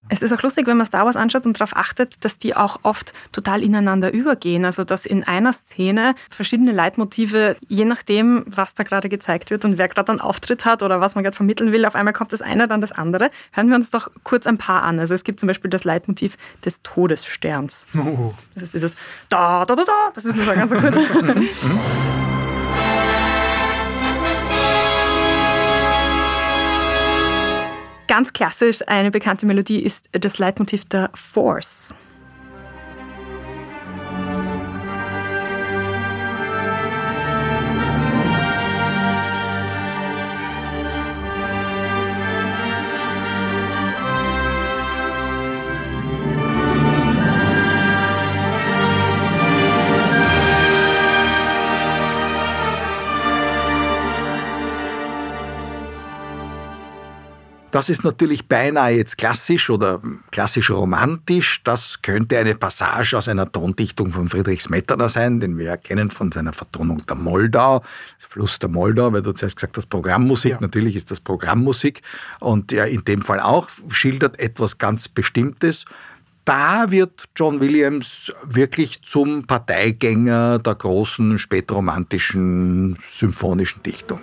Es 0.08 0.20
ist 0.20 0.32
auch 0.32 0.42
lustig, 0.42 0.66
wenn 0.66 0.76
man 0.76 0.86
Star 0.86 1.06
Wars 1.06 1.16
anschaut 1.16 1.46
und 1.46 1.58
darauf 1.58 1.76
achtet, 1.76 2.24
dass 2.24 2.36
die 2.36 2.54
auch 2.54 2.80
oft 2.82 3.14
total 3.32 3.62
ineinander 3.62 4.12
übergehen. 4.12 4.64
Also 4.64 4.84
dass 4.84 5.06
in 5.06 5.24
einer 5.24 5.52
Szene 5.52 6.14
verschiedene 6.28 6.72
Leitmotive, 6.72 7.56
je 7.68 7.84
nachdem, 7.84 8.44
was 8.46 8.74
da 8.74 8.82
gerade 8.82 9.08
gezeigt 9.08 9.50
wird 9.50 9.64
und 9.64 9.78
wer 9.78 9.88
gerade 9.88 10.12
einen 10.12 10.20
Auftritt 10.20 10.64
hat 10.64 10.82
oder 10.82 11.00
was 11.00 11.14
man 11.14 11.24
gerade 11.24 11.36
vermitteln 11.36 11.72
will, 11.72 11.86
auf 11.86 11.94
einmal 11.94 12.12
kommt 12.12 12.32
das 12.32 12.42
eine, 12.42 12.68
dann 12.68 12.80
das 12.80 12.92
andere. 12.92 13.30
Hören 13.52 13.68
wir 13.68 13.76
uns 13.76 13.90
doch 13.90 14.10
kurz 14.24 14.46
ein 14.46 14.58
paar 14.58 14.82
an. 14.82 14.98
Also 14.98 15.14
es 15.14 15.24
gibt 15.24 15.40
zum 15.40 15.46
Beispiel 15.46 15.70
das 15.70 15.84
Leitmotiv 15.84 16.36
des 16.64 16.82
Todessterns. 16.82 17.86
Oh. 17.94 18.34
Das 18.52 18.62
ist 18.62 18.74
dieses 18.74 18.96
da, 19.30 19.64
da, 19.64 19.74
da, 19.74 19.84
da. 19.84 19.92
Das 20.14 20.24
ist 20.24 20.36
nur 20.36 20.44
so 20.44 20.52
ganz 20.52 20.72
kurz. 20.72 20.96
Ganz 28.14 28.32
klassisch 28.32 28.78
eine 28.86 29.10
bekannte 29.10 29.44
Melodie 29.44 29.82
ist 29.82 30.08
das 30.12 30.38
Leitmotiv 30.38 30.84
der 30.84 31.10
Force. 31.14 31.92
Das 57.74 57.88
ist 57.88 58.04
natürlich 58.04 58.46
beinahe 58.46 58.92
jetzt 58.92 59.18
klassisch 59.18 59.68
oder 59.68 60.00
klassisch 60.30 60.70
romantisch. 60.70 61.60
Das 61.64 62.02
könnte 62.02 62.38
eine 62.38 62.54
Passage 62.54 63.18
aus 63.18 63.26
einer 63.26 63.50
Tondichtung 63.50 64.12
von 64.12 64.28
Friedrich 64.28 64.62
Smetana 64.62 65.08
sein, 65.08 65.40
den 65.40 65.58
wir 65.58 65.64
ja 65.64 65.76
kennen 65.76 66.12
von 66.12 66.30
seiner 66.30 66.52
Vertonung 66.52 67.04
der 67.04 67.16
Moldau, 67.16 67.82
Fluss 68.18 68.60
der 68.60 68.68
Moldau, 68.68 69.12
weil 69.12 69.22
du 69.22 69.32
zuerst 69.32 69.56
gesagt 69.56 69.76
hast, 69.76 69.86
Programmmusik. 69.86 70.52
Ja. 70.52 70.58
Natürlich 70.60 70.94
ist 70.94 71.10
das 71.10 71.18
Programmmusik 71.18 72.02
und 72.38 72.72
er 72.72 72.86
in 72.86 73.04
dem 73.04 73.22
Fall 73.22 73.40
auch 73.40 73.68
schildert 73.90 74.38
etwas 74.38 74.78
ganz 74.78 75.08
Bestimmtes 75.08 75.84
da 76.44 76.90
wird 76.90 77.24
John 77.34 77.58
Williams 77.58 78.30
wirklich 78.44 79.00
zum 79.00 79.46
Parteigänger 79.46 80.58
der 80.58 80.74
großen 80.74 81.38
spätromantischen 81.38 82.98
symphonischen 83.08 83.82
Dichtung. 83.82 84.20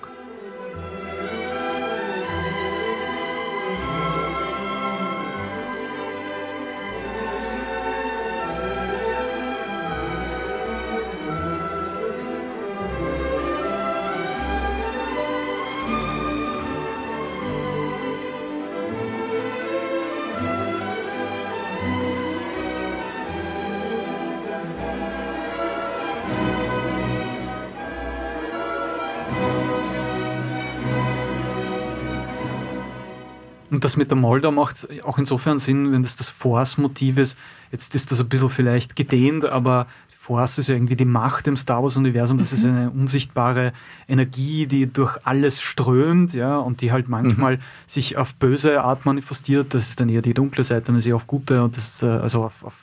Und 33.81 33.85
das 33.85 33.97
mit 33.97 34.11
der 34.11 34.17
Moldau 34.17 34.51
macht 34.51 34.87
auch 35.03 35.17
insofern 35.17 35.57
Sinn, 35.57 35.91
wenn 35.91 36.03
das 36.03 36.15
das 36.15 36.29
Force-Motiv 36.29 37.17
ist. 37.17 37.35
Jetzt 37.71 37.95
ist 37.95 38.11
das 38.11 38.19
ein 38.19 38.29
bisschen 38.29 38.49
vielleicht 38.49 38.95
gedehnt, 38.95 39.43
aber 39.43 39.87
Force 40.19 40.59
ist 40.59 40.69
ja 40.69 40.75
irgendwie 40.75 40.95
die 40.95 41.05
Macht 41.05 41.47
im 41.47 41.57
Star 41.57 41.81
Wars-Universum. 41.81 42.37
Das 42.37 42.51
mhm. 42.51 42.57
ist 42.57 42.65
eine 42.65 42.91
unsichtbare 42.91 43.73
Energie, 44.07 44.67
die 44.67 44.85
durch 44.85 45.17
alles 45.23 45.63
strömt, 45.63 46.35
ja, 46.35 46.57
und 46.57 46.81
die 46.81 46.91
halt 46.91 47.09
manchmal 47.09 47.57
mhm. 47.57 47.61
sich 47.87 48.17
auf 48.17 48.35
böse 48.35 48.83
Art 48.83 49.07
manifestiert. 49.07 49.73
Das 49.73 49.89
ist 49.89 49.99
dann 49.99 50.09
eher 50.09 50.21
die 50.21 50.35
dunkle 50.35 50.63
Seite, 50.63 50.91
und 50.91 50.99
ist 50.99 51.07
eher 51.07 51.15
auf 51.15 51.25
gute 51.25 51.63
und 51.63 51.75
das, 51.75 52.03
äh, 52.03 52.05
also 52.05 52.43
auf, 52.43 52.63
auf 52.63 52.75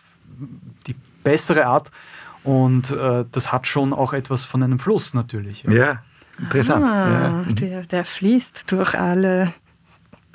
die 0.89 0.97
bessere 1.23 1.67
Art. 1.67 1.93
Und 2.43 2.91
äh, 2.91 3.25
das 3.31 3.53
hat 3.53 3.69
schon 3.69 3.93
auch 3.93 4.15
etwas 4.15 4.43
von 4.43 4.65
einem 4.65 4.81
Fluss 4.81 5.15
natürlich. 5.15 5.63
Ja, 5.63 5.73
ja 5.73 6.03
interessant. 6.41 6.85
Ah, 6.85 7.45
ja. 7.47 7.53
Der, 7.53 7.83
der 7.83 8.05
fließt 8.05 8.73
durch 8.73 8.99
alle 8.99 9.55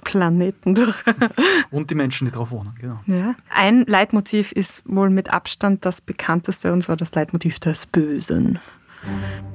Planeten 0.03 0.75
durch. 0.75 1.03
und 1.71 1.89
die 1.89 1.95
Menschen, 1.95 2.25
die 2.25 2.31
drauf 2.31 2.51
wohnen, 2.51 2.73
genau. 2.79 2.99
Ja. 3.07 3.35
Ein 3.49 3.85
Leitmotiv 3.85 4.51
ist 4.51 4.83
wohl 4.85 5.09
mit 5.09 5.33
Abstand 5.33 5.85
das 5.85 6.01
bekannteste, 6.01 6.73
und 6.73 6.81
zwar 6.81 6.97
das 6.97 7.13
Leitmotiv 7.13 7.59
des 7.59 7.85
Bösen. 7.85 8.59
Das 9.03 9.52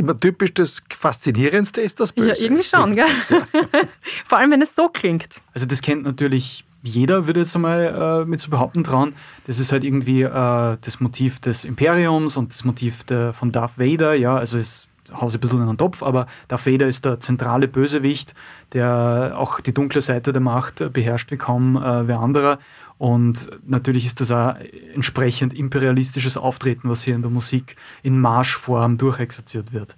immer 0.00 0.18
typisch, 0.18 0.54
das 0.54 0.82
Faszinierendste 0.88 1.80
ist 1.80 2.00
das 2.00 2.12
Böse. 2.12 2.28
Ja, 2.28 2.34
irgendwie 2.36 2.64
schon, 2.64 2.94
gell? 2.94 3.06
Vor 4.26 4.38
allem, 4.38 4.50
wenn 4.50 4.62
es 4.62 4.74
so 4.74 4.88
klingt. 4.88 5.40
Also 5.54 5.66
das 5.66 5.80
kennt 5.82 6.02
natürlich 6.02 6.64
jeder, 6.82 7.26
würde 7.26 7.40
jetzt 7.40 7.54
einmal 7.54 8.22
äh, 8.22 8.24
mit 8.24 8.40
zu 8.40 8.50
behaupten 8.50 8.84
trauen. 8.84 9.14
Das 9.46 9.58
ist 9.58 9.70
halt 9.70 9.84
irgendwie 9.84 10.22
äh, 10.22 10.76
das 10.80 11.00
Motiv 11.00 11.40
des 11.40 11.64
Imperiums 11.64 12.36
und 12.36 12.50
das 12.50 12.64
Motiv 12.64 13.04
der, 13.04 13.32
von 13.32 13.52
Darth 13.52 13.78
Vader. 13.78 14.14
Ja, 14.14 14.36
also 14.36 14.58
es 14.58 14.88
haue 15.12 15.30
ein 15.30 15.40
bisschen 15.40 15.60
in 15.60 15.66
den 15.66 15.78
Topf, 15.78 16.02
aber 16.02 16.26
Darth 16.48 16.66
Vader 16.66 16.86
ist 16.86 17.04
der 17.04 17.20
zentrale 17.20 17.68
Bösewicht, 17.68 18.34
der 18.72 19.34
auch 19.36 19.60
die 19.60 19.74
dunkle 19.74 20.00
Seite 20.00 20.32
der 20.32 20.40
Macht 20.40 20.92
beherrscht 20.92 21.30
wie 21.30 21.36
kaum 21.36 21.76
äh, 21.76 22.06
wer 22.06 22.20
anderer. 22.20 22.58
Und 23.00 23.48
natürlich 23.66 24.04
ist 24.04 24.20
das 24.20 24.30
auch 24.30 24.56
entsprechend 24.94 25.54
imperialistisches 25.54 26.36
Auftreten, 26.36 26.90
was 26.90 27.02
hier 27.02 27.14
in 27.14 27.22
der 27.22 27.30
Musik 27.30 27.76
in 28.02 28.20
Marschform 28.20 28.98
durchexerziert 28.98 29.72
wird. 29.72 29.96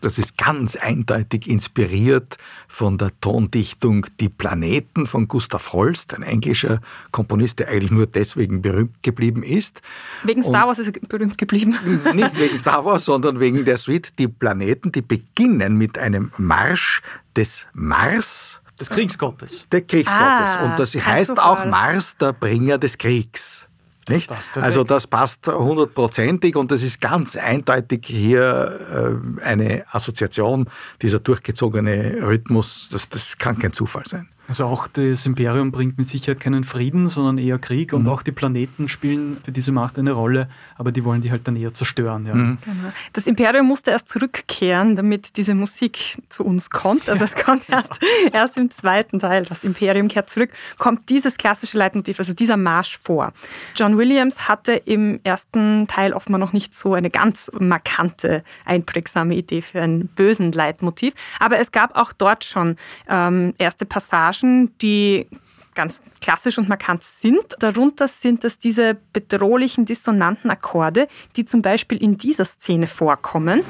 Das 0.00 0.18
ist 0.18 0.36
ganz 0.36 0.74
eindeutig 0.74 1.48
inspiriert 1.48 2.38
von 2.66 2.98
der 2.98 3.12
Tondichtung 3.20 4.06
Die 4.18 4.28
Planeten 4.28 5.06
von 5.06 5.28
Gustav 5.28 5.72
Holst, 5.72 6.12
ein 6.12 6.24
englischer 6.24 6.80
Komponist, 7.12 7.60
der 7.60 7.68
eigentlich 7.68 7.92
nur 7.92 8.08
deswegen 8.08 8.62
berühmt 8.62 9.00
geblieben 9.04 9.44
ist. 9.44 9.80
Wegen 10.24 10.42
Star 10.42 10.66
Wars 10.66 10.80
ist 10.80 10.88
er 10.88 11.00
berühmt 11.06 11.38
geblieben. 11.38 11.78
Nicht 12.14 12.36
wegen 12.36 12.58
Star 12.58 12.84
Wars, 12.84 13.04
sondern 13.04 13.38
wegen 13.38 13.64
der 13.64 13.78
Suite 13.78 14.18
Die 14.18 14.26
Planeten, 14.26 14.90
die 14.90 15.02
beginnen 15.02 15.76
mit 15.76 15.98
einem 15.98 16.32
Marsch 16.36 17.00
des 17.36 17.68
Mars 17.72 18.59
des 18.80 18.90
Kriegsgottes. 18.90 19.66
Der 19.70 19.82
Kriegsgottes. 19.82 20.20
Ah, 20.20 20.64
Und 20.64 20.78
das 20.78 20.94
heißt 20.94 21.38
auch 21.38 21.64
Mars, 21.66 22.16
der 22.16 22.32
Bringer 22.32 22.78
des 22.78 22.98
Kriegs. 22.98 23.66
Nicht? 24.08 24.30
Das 24.30 24.50
also 24.56 24.82
das 24.82 25.06
passt 25.06 25.46
hundertprozentig 25.46 26.56
und 26.56 26.70
das 26.70 26.82
ist 26.82 27.00
ganz 27.00 27.36
eindeutig 27.36 28.06
hier 28.06 29.20
äh, 29.40 29.44
eine 29.44 29.84
Assoziation, 29.90 30.68
dieser 31.00 31.20
durchgezogene 31.20 32.18
Rhythmus, 32.22 32.88
das, 32.90 33.08
das 33.08 33.38
kann 33.38 33.58
kein 33.58 33.72
Zufall 33.72 34.04
sein. 34.06 34.28
Also 34.50 34.66
auch 34.66 34.88
das 34.88 35.26
Imperium 35.26 35.70
bringt 35.70 35.96
mit 35.96 36.08
Sicherheit 36.08 36.40
keinen 36.40 36.64
Frieden, 36.64 37.08
sondern 37.08 37.38
eher 37.38 37.60
Krieg 37.60 37.92
und 37.92 38.02
mhm. 38.02 38.08
auch 38.08 38.22
die 38.22 38.32
Planeten 38.32 38.88
spielen 38.88 39.36
für 39.44 39.52
diese 39.52 39.70
Macht 39.70 39.96
eine 39.96 40.10
Rolle, 40.10 40.48
aber 40.76 40.90
die 40.90 41.04
wollen 41.04 41.22
die 41.22 41.30
halt 41.30 41.46
dann 41.46 41.54
eher 41.54 41.72
zerstören. 41.72 42.26
Ja. 42.26 42.34
Mhm. 42.34 42.58
Genau. 42.64 42.92
Das 43.12 43.28
Imperium 43.28 43.68
musste 43.68 43.92
erst 43.92 44.08
zurückkehren, 44.08 44.96
damit 44.96 45.36
diese 45.36 45.54
Musik 45.54 46.20
zu 46.30 46.44
uns 46.44 46.68
kommt. 46.68 47.08
Also 47.08 47.22
es 47.22 47.36
kommt 47.36 47.62
erst, 47.68 48.00
erst 48.32 48.56
im 48.56 48.72
zweiten 48.72 49.20
Teil, 49.20 49.44
das 49.44 49.62
Imperium 49.62 50.08
kehrt 50.08 50.28
zurück, 50.30 50.50
kommt 50.78 51.08
dieses 51.10 51.36
klassische 51.36 51.78
Leitmotiv, 51.78 52.18
also 52.18 52.32
dieser 52.32 52.56
Marsch 52.56 52.98
vor. 52.98 53.32
John 53.76 53.98
Williams 53.98 54.48
hatte 54.48 54.72
im 54.72 55.20
ersten 55.22 55.86
Teil 55.86 56.12
offenbar 56.12 56.40
noch 56.40 56.52
nicht 56.52 56.74
so 56.74 56.94
eine 56.94 57.10
ganz 57.10 57.52
markante, 57.56 58.42
einprägsame 58.64 59.36
Idee 59.36 59.62
für 59.62 59.80
einen 59.80 60.08
bösen 60.08 60.50
Leitmotiv, 60.50 61.14
aber 61.38 61.60
es 61.60 61.70
gab 61.70 61.94
auch 61.94 62.12
dort 62.12 62.44
schon 62.44 62.74
ähm, 63.08 63.54
erste 63.58 63.86
Passagen, 63.86 64.39
Passagen, 64.40 64.76
die 64.78 65.26
ganz 65.74 66.02
klassisch 66.20 66.58
und 66.58 66.68
markant 66.68 67.02
sind. 67.02 67.56
Darunter 67.60 68.08
sind 68.08 68.44
es 68.44 68.58
diese 68.58 68.96
bedrohlichen, 69.12 69.84
dissonanten 69.84 70.50
Akkorde, 70.50 71.06
die 71.36 71.44
zum 71.44 71.62
Beispiel 71.62 72.02
in 72.02 72.16
dieser 72.16 72.44
Szene 72.44 72.86
vorkommen. 72.86 73.62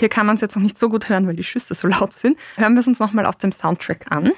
Hier 0.00 0.08
kann 0.08 0.24
man 0.24 0.36
es 0.36 0.40
jetzt 0.40 0.56
noch 0.56 0.62
nicht 0.62 0.78
so 0.78 0.88
gut 0.88 1.10
hören, 1.10 1.26
weil 1.26 1.36
die 1.36 1.44
Schüsse 1.44 1.74
so 1.74 1.86
laut 1.86 2.14
sind. 2.14 2.38
Hören 2.56 2.72
wir 2.72 2.80
es 2.80 2.88
uns 2.88 3.00
nochmal 3.00 3.26
aus 3.26 3.36
dem 3.36 3.52
Soundtrack 3.52 4.10
an. 4.10 4.32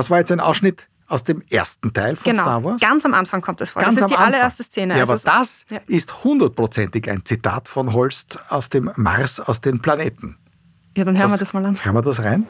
Das 0.00 0.08
war 0.08 0.16
jetzt 0.16 0.32
ein 0.32 0.40
Ausschnitt 0.40 0.88
aus 1.08 1.24
dem 1.24 1.42
ersten 1.50 1.92
Teil 1.92 2.16
von 2.16 2.32
genau, 2.32 2.42
Star 2.42 2.64
Wars. 2.64 2.80
Ganz 2.80 3.04
am 3.04 3.12
Anfang 3.12 3.42
kommt 3.42 3.60
es 3.60 3.68
vor. 3.68 3.82
Ganz 3.82 3.96
das 3.96 4.04
ist 4.04 4.10
die 4.10 4.16
allererste 4.16 4.62
Szene. 4.62 4.94
Ja, 4.94 5.00
also 5.00 5.12
aber 5.12 5.38
das 5.40 5.66
ja. 5.68 5.78
ist 5.88 6.24
hundertprozentig 6.24 7.10
ein 7.10 7.26
Zitat 7.26 7.68
von 7.68 7.92
Holst 7.92 8.38
aus 8.48 8.70
dem 8.70 8.90
Mars, 8.96 9.40
aus 9.40 9.60
den 9.60 9.82
Planeten. 9.82 10.38
Ja, 10.96 11.04
dann 11.04 11.18
hören 11.18 11.28
das, 11.28 11.32
wir 11.32 11.44
das 11.44 11.52
mal 11.52 11.66
an. 11.66 11.84
Hören 11.84 11.94
wir 11.94 12.00
das 12.00 12.22
rein? 12.22 12.46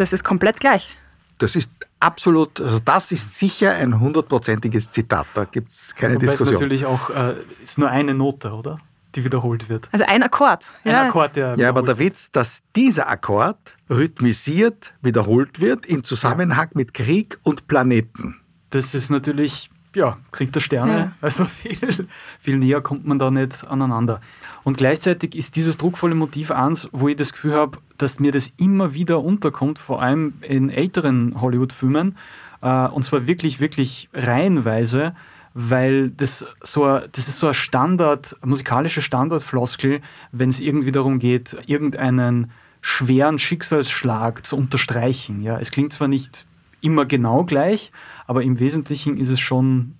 Das 0.00 0.14
ist 0.14 0.24
komplett 0.24 0.60
gleich. 0.60 0.96
Das 1.36 1.56
ist 1.56 1.70
absolut, 1.98 2.58
also 2.58 2.78
das 2.78 3.12
ist 3.12 3.34
sicher 3.34 3.74
ein 3.74 4.00
hundertprozentiges 4.00 4.90
Zitat. 4.90 5.26
Da 5.34 5.44
gibt 5.44 5.70
es 5.72 5.94
keine 5.94 6.14
Wobei 6.14 6.24
Diskussion. 6.24 6.54
es 6.54 6.60
natürlich 6.62 6.86
auch 6.86 7.10
äh, 7.10 7.34
ist 7.62 7.76
nur 7.76 7.90
eine 7.90 8.14
Note, 8.14 8.50
oder? 8.52 8.78
Die 9.14 9.26
wiederholt 9.26 9.68
wird. 9.68 9.90
Also 9.92 10.06
ein 10.06 10.22
Akkord. 10.22 10.72
Ein 10.84 10.92
ja. 10.92 11.08
Akkord, 11.08 11.36
der 11.36 11.54
Ja, 11.58 11.68
aber 11.68 11.82
der 11.82 11.98
Witz, 11.98 12.32
dass 12.32 12.62
dieser 12.74 13.10
Akkord 13.10 13.58
rhythmisiert 13.90 14.94
wiederholt 15.02 15.60
wird 15.60 15.84
im 15.84 16.02
Zusammenhang 16.02 16.70
mit 16.72 16.94
Krieg 16.94 17.38
und 17.42 17.68
Planeten. 17.68 18.40
Das 18.70 18.94
ist 18.94 19.10
natürlich, 19.10 19.68
ja, 19.94 20.18
Krieg 20.32 20.52
der 20.52 20.60
Sterne. 20.60 20.92
Ja. 20.92 21.12
Also 21.20 21.44
viel, 21.46 22.08
viel 22.40 22.58
näher 22.58 22.80
kommt 22.80 23.06
man 23.06 23.18
da 23.18 23.30
nicht 23.30 23.66
aneinander. 23.66 24.20
Und 24.62 24.76
gleichzeitig 24.76 25.34
ist 25.34 25.56
dieses 25.56 25.78
druckvolle 25.78 26.14
Motiv 26.14 26.50
eins, 26.50 26.88
wo 26.92 27.08
ich 27.08 27.16
das 27.16 27.32
Gefühl 27.32 27.54
habe, 27.54 27.78
dass 27.98 28.20
mir 28.20 28.32
das 28.32 28.52
immer 28.56 28.94
wieder 28.94 29.22
unterkommt, 29.22 29.78
vor 29.78 30.02
allem 30.02 30.34
in 30.42 30.70
älteren 30.70 31.40
Hollywood-Filmen. 31.40 32.16
Äh, 32.62 32.86
und 32.88 33.02
zwar 33.04 33.26
wirklich, 33.26 33.60
wirklich 33.60 34.08
reihenweise, 34.12 35.14
weil 35.54 36.10
das 36.10 36.46
so 36.62 36.84
ein, 36.84 37.02
das 37.12 37.28
ist 37.28 37.38
so 37.38 37.48
ein 37.48 37.54
Standard, 37.54 38.36
musikalische 38.44 39.02
Standardfloskel, 39.02 40.00
wenn 40.32 40.50
es 40.50 40.60
irgendwie 40.60 40.92
darum 40.92 41.18
geht, 41.18 41.56
irgendeinen 41.66 42.52
schweren 42.82 43.38
Schicksalsschlag 43.38 44.46
zu 44.46 44.56
unterstreichen. 44.56 45.42
Ja, 45.42 45.58
es 45.58 45.70
klingt 45.70 45.92
zwar 45.92 46.08
nicht 46.08 46.46
immer 46.80 47.06
genau 47.06 47.44
gleich, 47.44 47.92
aber 48.26 48.42
im 48.42 48.58
Wesentlichen 48.58 49.16
ist 49.16 49.30
es 49.30 49.40
schon 49.40 49.94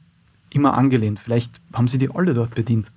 immer 0.51 0.77
angelehnt. 0.77 1.21
Vielleicht 1.21 1.61
haben 1.73 1.88
sie 1.88 1.99
die 1.99 2.11
alle 2.11 2.35
dort 2.35 2.55
bedient. 2.55 2.90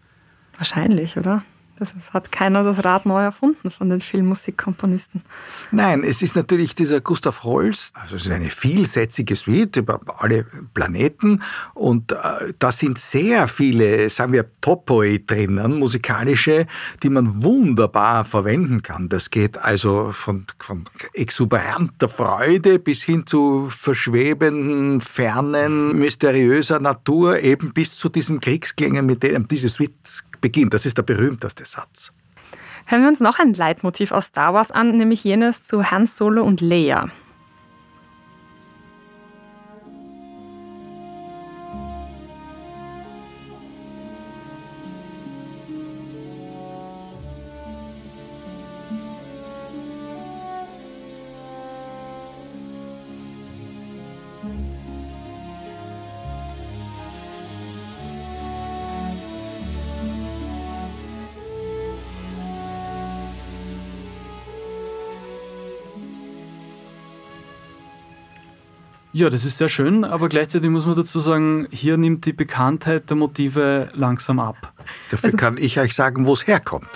Wahrscheinlich, 0.58 1.18
oder? 1.18 1.44
Das 1.92 2.14
hat 2.14 2.32
keiner 2.32 2.64
das 2.64 2.84
Rad 2.86 3.06
neu 3.06 3.22
erfunden 3.22 3.70
von 3.70 3.90
den 3.90 4.00
Filmmusikkomponisten. 4.00 5.22
Nein, 5.72 6.04
es 6.04 6.22
ist 6.22 6.36
natürlich 6.36 6.76
dieser 6.76 7.02
Gustav 7.02 7.44
Holst, 7.44 7.96
also 7.96 8.16
es 8.16 8.26
ist 8.26 8.32
eine 8.32 8.50
vielsätzige 8.50 9.36
Suite 9.36 9.78
über 9.78 10.00
alle 10.18 10.46
Planeten 10.74 11.42
und 11.74 12.12
äh, 12.12 12.54
da 12.60 12.72
sind 12.72 12.98
sehr 12.98 13.48
viele, 13.48 14.10
sagen 14.10 14.34
wir, 14.34 14.46
Topoi 14.62 15.20
drinnen, 15.26 15.80
musikalische, 15.80 16.68
die 17.02 17.10
man 17.10 17.44
wunderbar 17.44 18.26
verwenden 18.26 18.82
kann. 18.82 19.10
Das 19.10 19.30
geht 19.30 19.58
also 19.58 20.12
von, 20.12 20.46
von 20.60 20.86
exuberanter 21.14 22.10
Freude 22.10 22.80
bis 22.80 23.04
hin 23.04 23.26
zu 23.26 23.68
verschwebenden, 23.70 25.02
fernen, 25.02 25.98
mysteriöser 25.98 26.80
Natur, 26.80 27.40
eben 27.40 27.74
bis 27.74 27.96
zu 27.96 28.10
diesem 28.10 28.40
Kriegsklängen, 28.40 29.06
mit 29.06 29.24
dem 29.24 29.48
diese 29.48 29.70
Suite 29.70 30.24
beginnt. 30.44 30.76
Das 30.76 30.86
ist 30.86 31.00
der 31.00 31.04
berühmteste 31.04 31.66
Satz. 31.66 32.12
Hören 32.86 33.02
wir 33.02 33.10
uns 33.10 33.22
noch 33.22 33.40
ein 33.40 33.56
Leitmotiv 33.56 34.12
aus 34.12 34.26
Star 34.26 34.54
Wars 34.54 34.70
an, 34.70 34.98
nämlich 34.98 35.24
jenes 35.24 35.64
zu 35.64 35.90
Han 35.90 36.06
Solo 36.06 36.44
und 36.44 36.62
Leia. 36.62 37.10
Ja, 69.16 69.30
das 69.30 69.46
ist 69.46 69.60
sehr 69.60 69.70
schön, 69.70 70.04
aber 70.04 70.28
gleichzeitig 70.28 70.72
muss 70.72 70.88
man 70.88 70.96
dazu 70.96 71.20
sagen, 71.20 71.68
hier 71.72 71.98
nimmt 71.98 72.26
die 72.26 72.34
Bekanntheit 72.34 73.12
der 73.12 73.16
Motive 73.16 73.90
langsam 73.94 74.40
ab. 74.40 74.74
Dafür 75.12 75.34
kann 75.34 75.58
ich 75.60 75.80
euch 75.80 75.94
sagen, 75.94 76.26
wo 76.26 76.34
es 76.34 76.48
herkommt. 76.48 76.90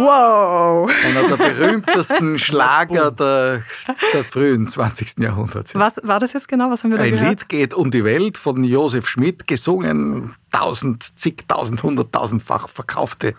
Wow! 0.00 0.90
Einer 1.04 1.36
der 1.36 1.36
berühmtesten 1.54 2.38
Schlager 2.38 3.10
der, 3.10 3.62
der 4.12 4.24
frühen 4.24 4.68
20. 4.68 5.18
Jahrhunderts. 5.18 5.74
Was 5.74 6.00
war 6.02 6.18
das 6.18 6.32
jetzt 6.32 6.48
genau? 6.48 6.70
Was 6.70 6.82
haben 6.82 6.90
wir 6.90 6.98
da 6.98 7.04
Ein 7.04 7.12
gehört? 7.12 7.28
Lied 7.28 7.48
geht 7.48 7.74
um 7.74 7.90
die 7.90 8.04
Welt 8.04 8.36
von 8.36 8.64
Josef 8.64 9.06
Schmidt, 9.06 9.46
gesungen, 9.46 10.34
tausend, 10.50 11.18
zigtausend, 11.18 11.82
hunderttausendfach 11.82 12.68
verkaufte 12.68 13.34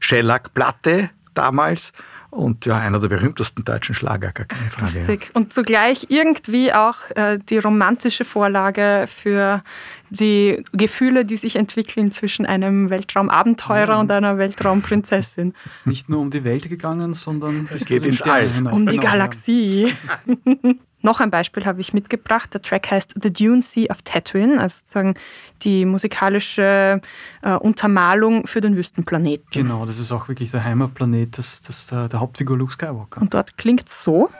Shellac-Platte 0.00 1.10
damals. 1.34 1.92
Und 2.32 2.64
ja, 2.64 2.78
einer 2.78 2.98
der 2.98 3.08
berühmtesten 3.08 3.62
deutschen 3.62 3.94
Schlager, 3.94 4.32
gar 4.32 4.46
keine 4.46 4.70
Frage. 4.70 4.96
Lustig. 4.96 5.30
Und 5.34 5.52
zugleich 5.52 6.06
irgendwie 6.08 6.72
auch 6.72 6.96
äh, 7.14 7.38
die 7.38 7.58
romantische 7.58 8.24
Vorlage 8.24 9.04
für 9.06 9.62
die 10.08 10.64
Gefühle, 10.72 11.26
die 11.26 11.36
sich 11.36 11.56
entwickeln 11.56 12.10
zwischen 12.10 12.46
einem 12.46 12.88
Weltraumabenteurer 12.88 13.98
und 13.98 14.10
einer 14.10 14.38
Weltraumprinzessin. 14.38 15.52
Es 15.66 15.72
ist 15.80 15.86
nicht 15.86 16.08
nur 16.08 16.20
um 16.20 16.30
die 16.30 16.42
Welt 16.42 16.70
gegangen, 16.70 17.12
sondern 17.12 17.66
bis 17.66 17.84
geht 17.84 18.06
ins 18.06 18.22
All. 18.22 18.48
hinauf. 18.48 18.72
Um 18.72 18.86
die 18.86 18.96
Genau, 18.96 19.12
ja. 19.12 19.20
Noch 21.02 21.20
ein 21.20 21.30
Beispiel 21.30 21.66
habe 21.66 21.80
ich 21.80 21.92
mitgebracht. 21.92 22.54
Der 22.54 22.62
Track 22.62 22.90
heißt 22.90 23.14
The 23.20 23.32
Dune 23.32 23.62
Sea 23.62 23.90
of 23.90 24.02
Tatooine, 24.02 24.60
also 24.60 24.78
sozusagen 24.78 25.14
die 25.62 25.84
musikalische 25.84 27.00
äh, 27.42 27.54
Untermalung 27.54 28.46
für 28.46 28.60
den 28.60 28.76
Wüstenplaneten. 28.76 29.46
Genau, 29.52 29.84
das 29.84 29.98
ist 29.98 30.12
auch 30.12 30.28
wirklich 30.28 30.50
der 30.52 30.64
Heimatplanet 30.64 31.38
des, 31.38 31.60
des, 31.62 31.88
der, 31.88 32.08
der 32.08 32.20
Hauptfigur 32.20 32.56
Luke 32.56 32.72
Skywalker. 32.72 33.20
Und 33.20 33.34
dort 33.34 33.58
klingt 33.58 33.88
es 33.88 34.02
so. 34.02 34.30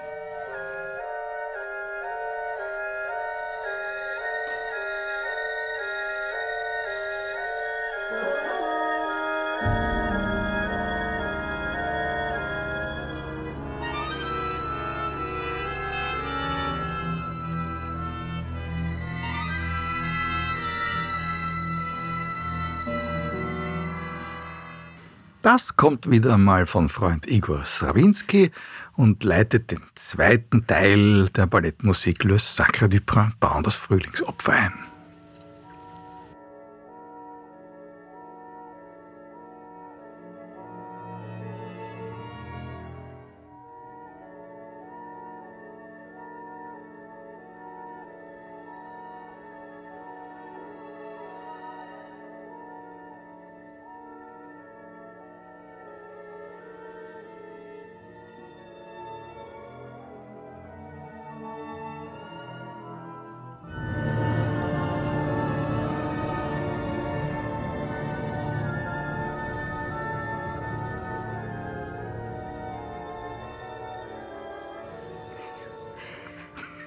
Das 25.42 25.76
kommt 25.76 26.09
wieder 26.09 26.38
mal 26.38 26.66
von 26.66 26.88
Freund 26.88 27.26
Igor 27.26 27.64
Strawinski 27.64 28.52
und 28.94 29.24
leitet 29.24 29.72
den 29.72 29.83
zweiten 29.96 30.68
Teil 30.68 31.31
der 31.31 31.48
Ballettmusik 31.48 32.22
Le 32.22 32.38
Sacre 32.38 32.88
du 32.88 33.00
Printemps, 33.00 33.62
das 33.64 33.74
Frühlingsopfer 33.74 34.52
ein. 34.52 34.91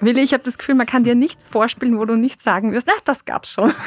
Willi, 0.06 0.22
ich 0.22 0.34
habe 0.34 0.44
das 0.44 0.58
Gefühl, 0.58 0.76
man 0.76 0.86
kann 0.86 1.04
dir 1.04 1.16
nichts 1.16 1.48
vorspielen, 1.48 1.98
wo 1.98 2.06
du 2.06 2.16
nicht 2.16 2.42
sagen 2.42 2.72
wirst, 2.72 2.88
na, 2.88 2.94
das 3.04 3.26
gab's 3.26 3.52
schon. 3.52 3.72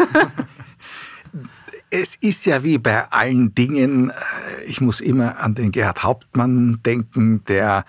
Es 1.90 2.16
ist 2.16 2.44
ja 2.44 2.62
wie 2.64 2.76
bei 2.76 3.10
allen 3.12 3.54
Dingen, 3.54 4.10
äh, 4.10 4.64
ich 4.66 4.82
muss 4.82 5.00
immer 5.00 5.38
an 5.38 5.54
den 5.54 5.72
Gerhard 5.72 6.02
Hauptmann 6.02 6.80
denken, 6.84 7.42
der 7.44 7.86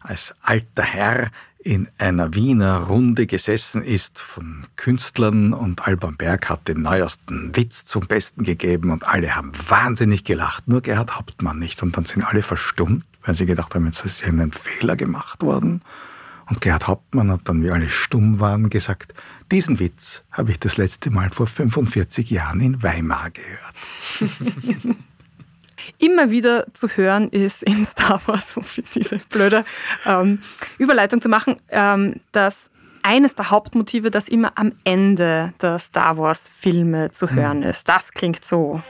als 0.00 0.34
alter 0.42 0.82
Herr 0.82 1.30
in 1.66 1.88
einer 1.98 2.34
Wiener 2.34 2.78
Runde 2.78 3.26
gesessen 3.26 3.82
ist 3.82 4.18
von 4.18 4.64
Künstlern 4.76 5.52
und 5.52 5.86
Alban 5.86 6.16
Berg 6.16 6.48
hat 6.48 6.66
den 6.68 6.82
neuesten 6.82 7.54
Witz 7.54 7.84
zum 7.84 8.06
Besten 8.06 8.44
gegeben 8.44 8.90
und 8.90 9.06
alle 9.06 9.34
haben 9.34 9.52
wahnsinnig 9.68 10.24
gelacht, 10.24 10.68
nur 10.68 10.80
Gerhard 10.80 11.16
Hauptmann 11.16 11.58
nicht. 11.58 11.82
Und 11.82 11.96
dann 11.96 12.04
sind 12.04 12.24
alle 12.24 12.42
verstummt, 12.42 13.04
weil 13.24 13.36
sie 13.36 13.46
gedacht 13.46 13.74
haben, 13.74 13.86
jetzt 13.86 14.04
ist 14.04 14.24
ein 14.24 14.52
Fehler 14.52 14.96
gemacht 14.96 15.42
worden. 15.42 15.82
Und 16.48 16.60
Gerhard 16.60 16.86
Hauptmann 16.86 17.30
hat 17.30 17.40
dann, 17.44 17.62
wie 17.62 17.70
alle 17.70 17.88
stumm 17.88 18.38
waren, 18.38 18.70
gesagt, 18.70 19.14
diesen 19.50 19.78
Witz 19.80 20.22
habe 20.30 20.52
ich 20.52 20.60
das 20.60 20.76
letzte 20.76 21.10
Mal 21.10 21.30
vor 21.30 21.46
45 21.46 22.30
Jahren 22.30 22.60
in 22.60 22.82
Weimar 22.82 23.30
gehört. 23.30 24.96
immer 25.98 26.30
wieder 26.30 26.66
zu 26.72 26.88
hören 26.88 27.28
ist 27.28 27.62
in 27.62 27.84
Star 27.84 28.20
Wars, 28.26 28.52
um 28.56 28.64
diese 28.94 29.18
blöde 29.30 29.64
ähm, 30.04 30.40
Überleitung 30.78 31.20
zu 31.20 31.28
machen, 31.28 31.56
ähm, 31.68 32.20
dass 32.32 32.70
eines 33.02 33.36
der 33.36 33.50
Hauptmotive, 33.50 34.10
das 34.10 34.28
immer 34.28 34.52
am 34.56 34.72
Ende 34.82 35.52
der 35.62 35.78
Star 35.78 36.18
Wars-Filme 36.18 37.12
zu 37.12 37.30
hören 37.30 37.62
ist. 37.62 37.88
Das 37.88 38.10
klingt 38.10 38.44
so. 38.44 38.82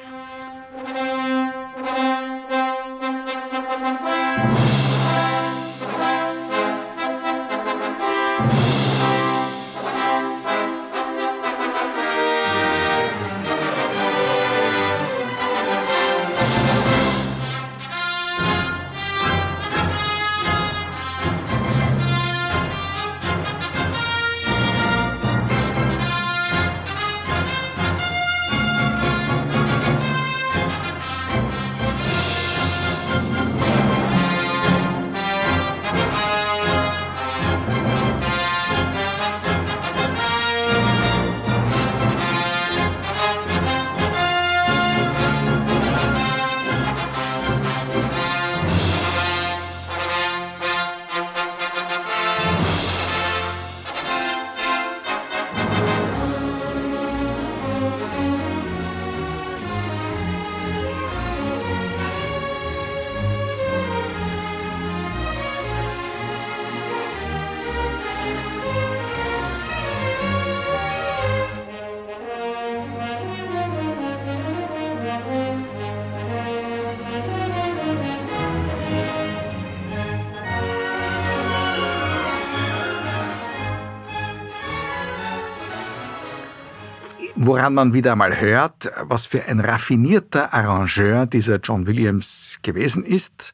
Woran 87.46 87.74
man 87.74 87.92
wieder 87.92 88.12
einmal 88.12 88.40
hört, 88.40 88.90
was 89.02 89.26
für 89.26 89.44
ein 89.44 89.60
raffinierter 89.60 90.52
Arrangeur 90.52 91.26
dieser 91.26 91.56
John 91.56 91.86
Williams 91.86 92.58
gewesen 92.62 93.04
ist. 93.04 93.52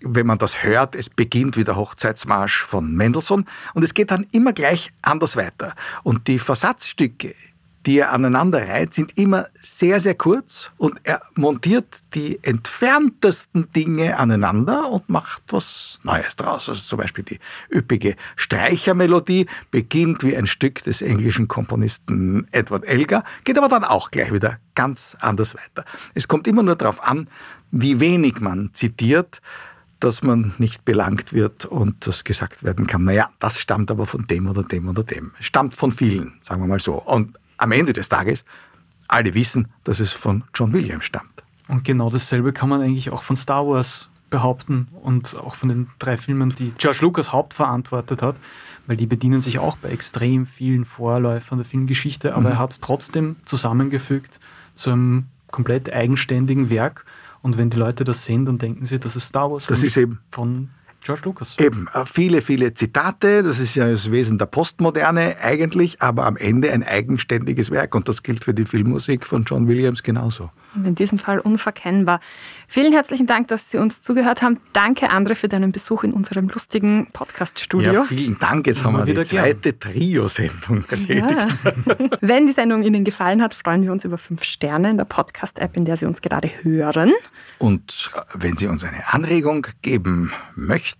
Wenn 0.00 0.26
man 0.26 0.38
das 0.38 0.62
hört, 0.62 0.94
es 0.94 1.10
beginnt 1.10 1.56
wie 1.56 1.64
der 1.64 1.76
Hochzeitsmarsch 1.76 2.62
von 2.62 2.94
Mendelssohn 2.94 3.46
und 3.74 3.82
es 3.82 3.94
geht 3.94 4.10
dann 4.10 4.26
immer 4.32 4.52
gleich 4.52 4.92
anders 5.02 5.36
weiter. 5.36 5.74
Und 6.02 6.28
die 6.28 6.38
Versatzstücke, 6.38 7.34
die 7.86 7.98
er 7.98 8.12
aneinander 8.12 8.66
reiht, 8.66 8.94
sind 8.94 9.18
immer 9.18 9.46
sehr, 9.62 10.00
sehr 10.00 10.14
kurz 10.14 10.70
und 10.78 11.00
er 11.04 11.22
montiert 11.34 11.86
die 12.14 12.38
entferntesten 12.42 13.70
Dinge 13.72 14.18
aneinander 14.18 14.90
und 14.90 15.08
macht 15.08 15.42
was 15.48 16.00
Neues 16.02 16.36
draus. 16.36 16.68
Also 16.68 16.82
zum 16.82 16.98
Beispiel 16.98 17.24
die 17.24 17.38
üppige 17.70 18.16
Streichermelodie 18.36 19.46
beginnt 19.70 20.22
wie 20.22 20.36
ein 20.36 20.46
Stück 20.46 20.82
des 20.82 21.02
englischen 21.02 21.48
Komponisten 21.48 22.46
Edward 22.52 22.84
Elgar, 22.86 23.24
geht 23.44 23.58
aber 23.58 23.68
dann 23.68 23.84
auch 23.84 24.10
gleich 24.10 24.32
wieder 24.32 24.58
ganz 24.74 25.16
anders 25.20 25.54
weiter. 25.54 25.84
Es 26.14 26.26
kommt 26.26 26.46
immer 26.46 26.62
nur 26.62 26.76
darauf 26.76 27.02
an, 27.02 27.28
wie 27.70 28.00
wenig 28.00 28.40
man 28.40 28.70
zitiert, 28.72 29.40
dass 30.00 30.22
man 30.22 30.52
nicht 30.58 30.84
belangt 30.84 31.32
wird 31.32 31.64
und 31.64 32.06
dass 32.06 32.24
gesagt 32.24 32.62
werden 32.62 32.86
kann, 32.86 33.04
naja, 33.04 33.30
das 33.38 33.58
stammt 33.58 33.90
aber 33.90 34.06
von 34.06 34.26
dem 34.26 34.46
oder 34.48 34.62
dem 34.62 34.88
oder 34.88 35.02
dem. 35.02 35.32
Stammt 35.40 35.74
von 35.74 35.92
vielen, 35.92 36.34
sagen 36.42 36.60
wir 36.60 36.66
mal 36.66 36.80
so. 36.80 36.94
Und 36.94 37.38
am 37.56 37.72
Ende 37.72 37.92
des 37.92 38.08
Tages 38.08 38.44
alle 39.08 39.34
wissen, 39.34 39.68
dass 39.84 40.00
es 40.00 40.12
von 40.12 40.44
John 40.54 40.72
Williams 40.72 41.04
stammt. 41.04 41.42
Und 41.68 41.84
genau 41.84 42.10
dasselbe 42.10 42.52
kann 42.52 42.68
man 42.68 42.82
eigentlich 42.82 43.10
auch 43.10 43.22
von 43.22 43.36
Star 43.36 43.66
Wars 43.66 44.08
behaupten 44.30 44.88
und 45.02 45.36
auch 45.36 45.54
von 45.54 45.68
den 45.68 45.86
drei 45.98 46.16
Filmen, 46.16 46.50
die 46.50 46.72
George 46.78 46.98
Lucas 47.02 47.32
hauptverantwortet 47.32 48.22
hat, 48.22 48.36
weil 48.86 48.96
die 48.96 49.06
bedienen 49.06 49.40
sich 49.40 49.58
auch 49.58 49.76
bei 49.76 49.90
extrem 49.90 50.46
vielen 50.46 50.84
Vorläufern 50.84 51.58
der 51.58 51.64
Filmgeschichte, 51.64 52.32
aber 52.32 52.48
mhm. 52.48 52.54
er 52.54 52.58
hat 52.58 52.72
es 52.72 52.80
trotzdem 52.80 53.36
zusammengefügt 53.44 54.40
zu 54.74 54.90
einem 54.90 55.26
komplett 55.50 55.92
eigenständigen 55.92 56.68
Werk. 56.68 57.06
Und 57.42 57.58
wenn 57.58 57.70
die 57.70 57.76
Leute 57.76 58.04
das 58.04 58.24
sehen, 58.24 58.46
dann 58.46 58.58
denken 58.58 58.86
sie, 58.86 58.98
das 58.98 59.16
ist 59.16 59.28
Star 59.28 59.50
Wars 59.50 59.66
das 59.66 59.78
von, 59.78 59.86
ist 59.86 59.96
eben 59.96 60.18
von 60.30 60.70
George 61.04 61.20
Lucas. 61.24 61.56
Eben, 61.60 61.86
äh, 61.92 62.04
viele, 62.06 62.40
viele 62.40 62.72
Zitate, 62.72 63.42
das 63.42 63.58
ist 63.58 63.74
ja 63.74 63.90
das 63.90 64.10
Wesen 64.10 64.38
der 64.38 64.46
Postmoderne 64.46 65.36
eigentlich, 65.42 66.00
aber 66.00 66.24
am 66.24 66.36
Ende 66.38 66.72
ein 66.72 66.82
eigenständiges 66.82 67.70
Werk 67.70 67.94
und 67.94 68.08
das 68.08 68.22
gilt 68.22 68.42
für 68.42 68.54
die 68.54 68.64
Filmmusik 68.64 69.26
von 69.26 69.44
John 69.44 69.68
Williams 69.68 70.02
genauso. 70.02 70.50
Und 70.74 70.86
in 70.86 70.94
diesem 70.94 71.18
Fall 71.18 71.38
unverkennbar. 71.38 72.20
Vielen 72.66 72.92
herzlichen 72.92 73.26
Dank, 73.26 73.48
dass 73.48 73.70
Sie 73.70 73.78
uns 73.78 74.02
zugehört 74.02 74.42
haben. 74.42 74.58
Danke, 74.72 75.10
Andre, 75.10 75.36
für 75.36 75.46
deinen 75.46 75.70
Besuch 75.70 76.02
in 76.02 76.12
unserem 76.12 76.48
lustigen 76.48 77.06
Podcast-Studio. 77.12 77.92
Ja, 77.92 78.04
vielen 78.04 78.38
Dank. 78.38 78.66
Jetzt 78.66 78.82
haben 78.82 78.96
wir 78.96 79.04
die 79.04 79.22
zweite 79.22 79.78
Trio-Sendung 79.78 80.84
erledigt. 80.88 81.56
Ja. 81.64 81.96
Wenn 82.20 82.46
die 82.46 82.52
Sendung 82.52 82.82
Ihnen 82.82 83.04
gefallen 83.04 83.42
hat, 83.42 83.54
freuen 83.54 83.82
wir 83.82 83.92
uns 83.92 84.04
über 84.04 84.18
fünf 84.18 84.42
Sterne 84.42 84.90
in 84.90 84.96
der 84.96 85.04
Podcast-App, 85.04 85.76
in 85.76 85.84
der 85.84 85.96
Sie 85.96 86.06
uns 86.06 86.22
gerade 86.22 86.50
hören. 86.62 87.12
Und 87.58 88.10
äh, 88.16 88.20
wenn 88.34 88.56
Sie 88.56 88.66
uns 88.66 88.82
eine 88.82 89.12
Anregung 89.12 89.66
geben 89.82 90.32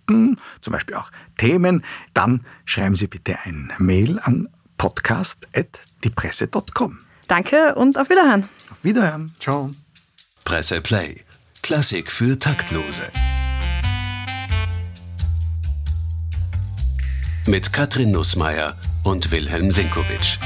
möchten, 0.07 0.37
zum 0.61 0.73
Beispiel 0.73 0.95
auch 0.95 1.11
Themen, 1.37 1.83
dann 2.13 2.45
schreiben 2.65 2.95
Sie 2.95 3.07
bitte 3.07 3.39
ein 3.43 3.73
Mail 3.77 4.19
an 4.19 4.49
podcast.diepresse.com. 4.77 6.99
Danke 7.27 7.75
und 7.75 7.97
auf 7.97 8.09
Wiederhören. 8.09 8.49
Auf 8.71 8.83
Wiederhören. 8.83 9.31
Ciao. 9.39 9.71
Presse 10.43 10.81
Play. 10.81 11.21
Klassik 11.63 12.11
für 12.11 12.37
Taktlose. 12.37 13.03
Mit 17.47 17.71
Katrin 17.73 18.11
Nussmeier 18.11 18.75
und 19.03 19.31
Wilhelm 19.31 19.71
Sinkowitsch. 19.71 20.37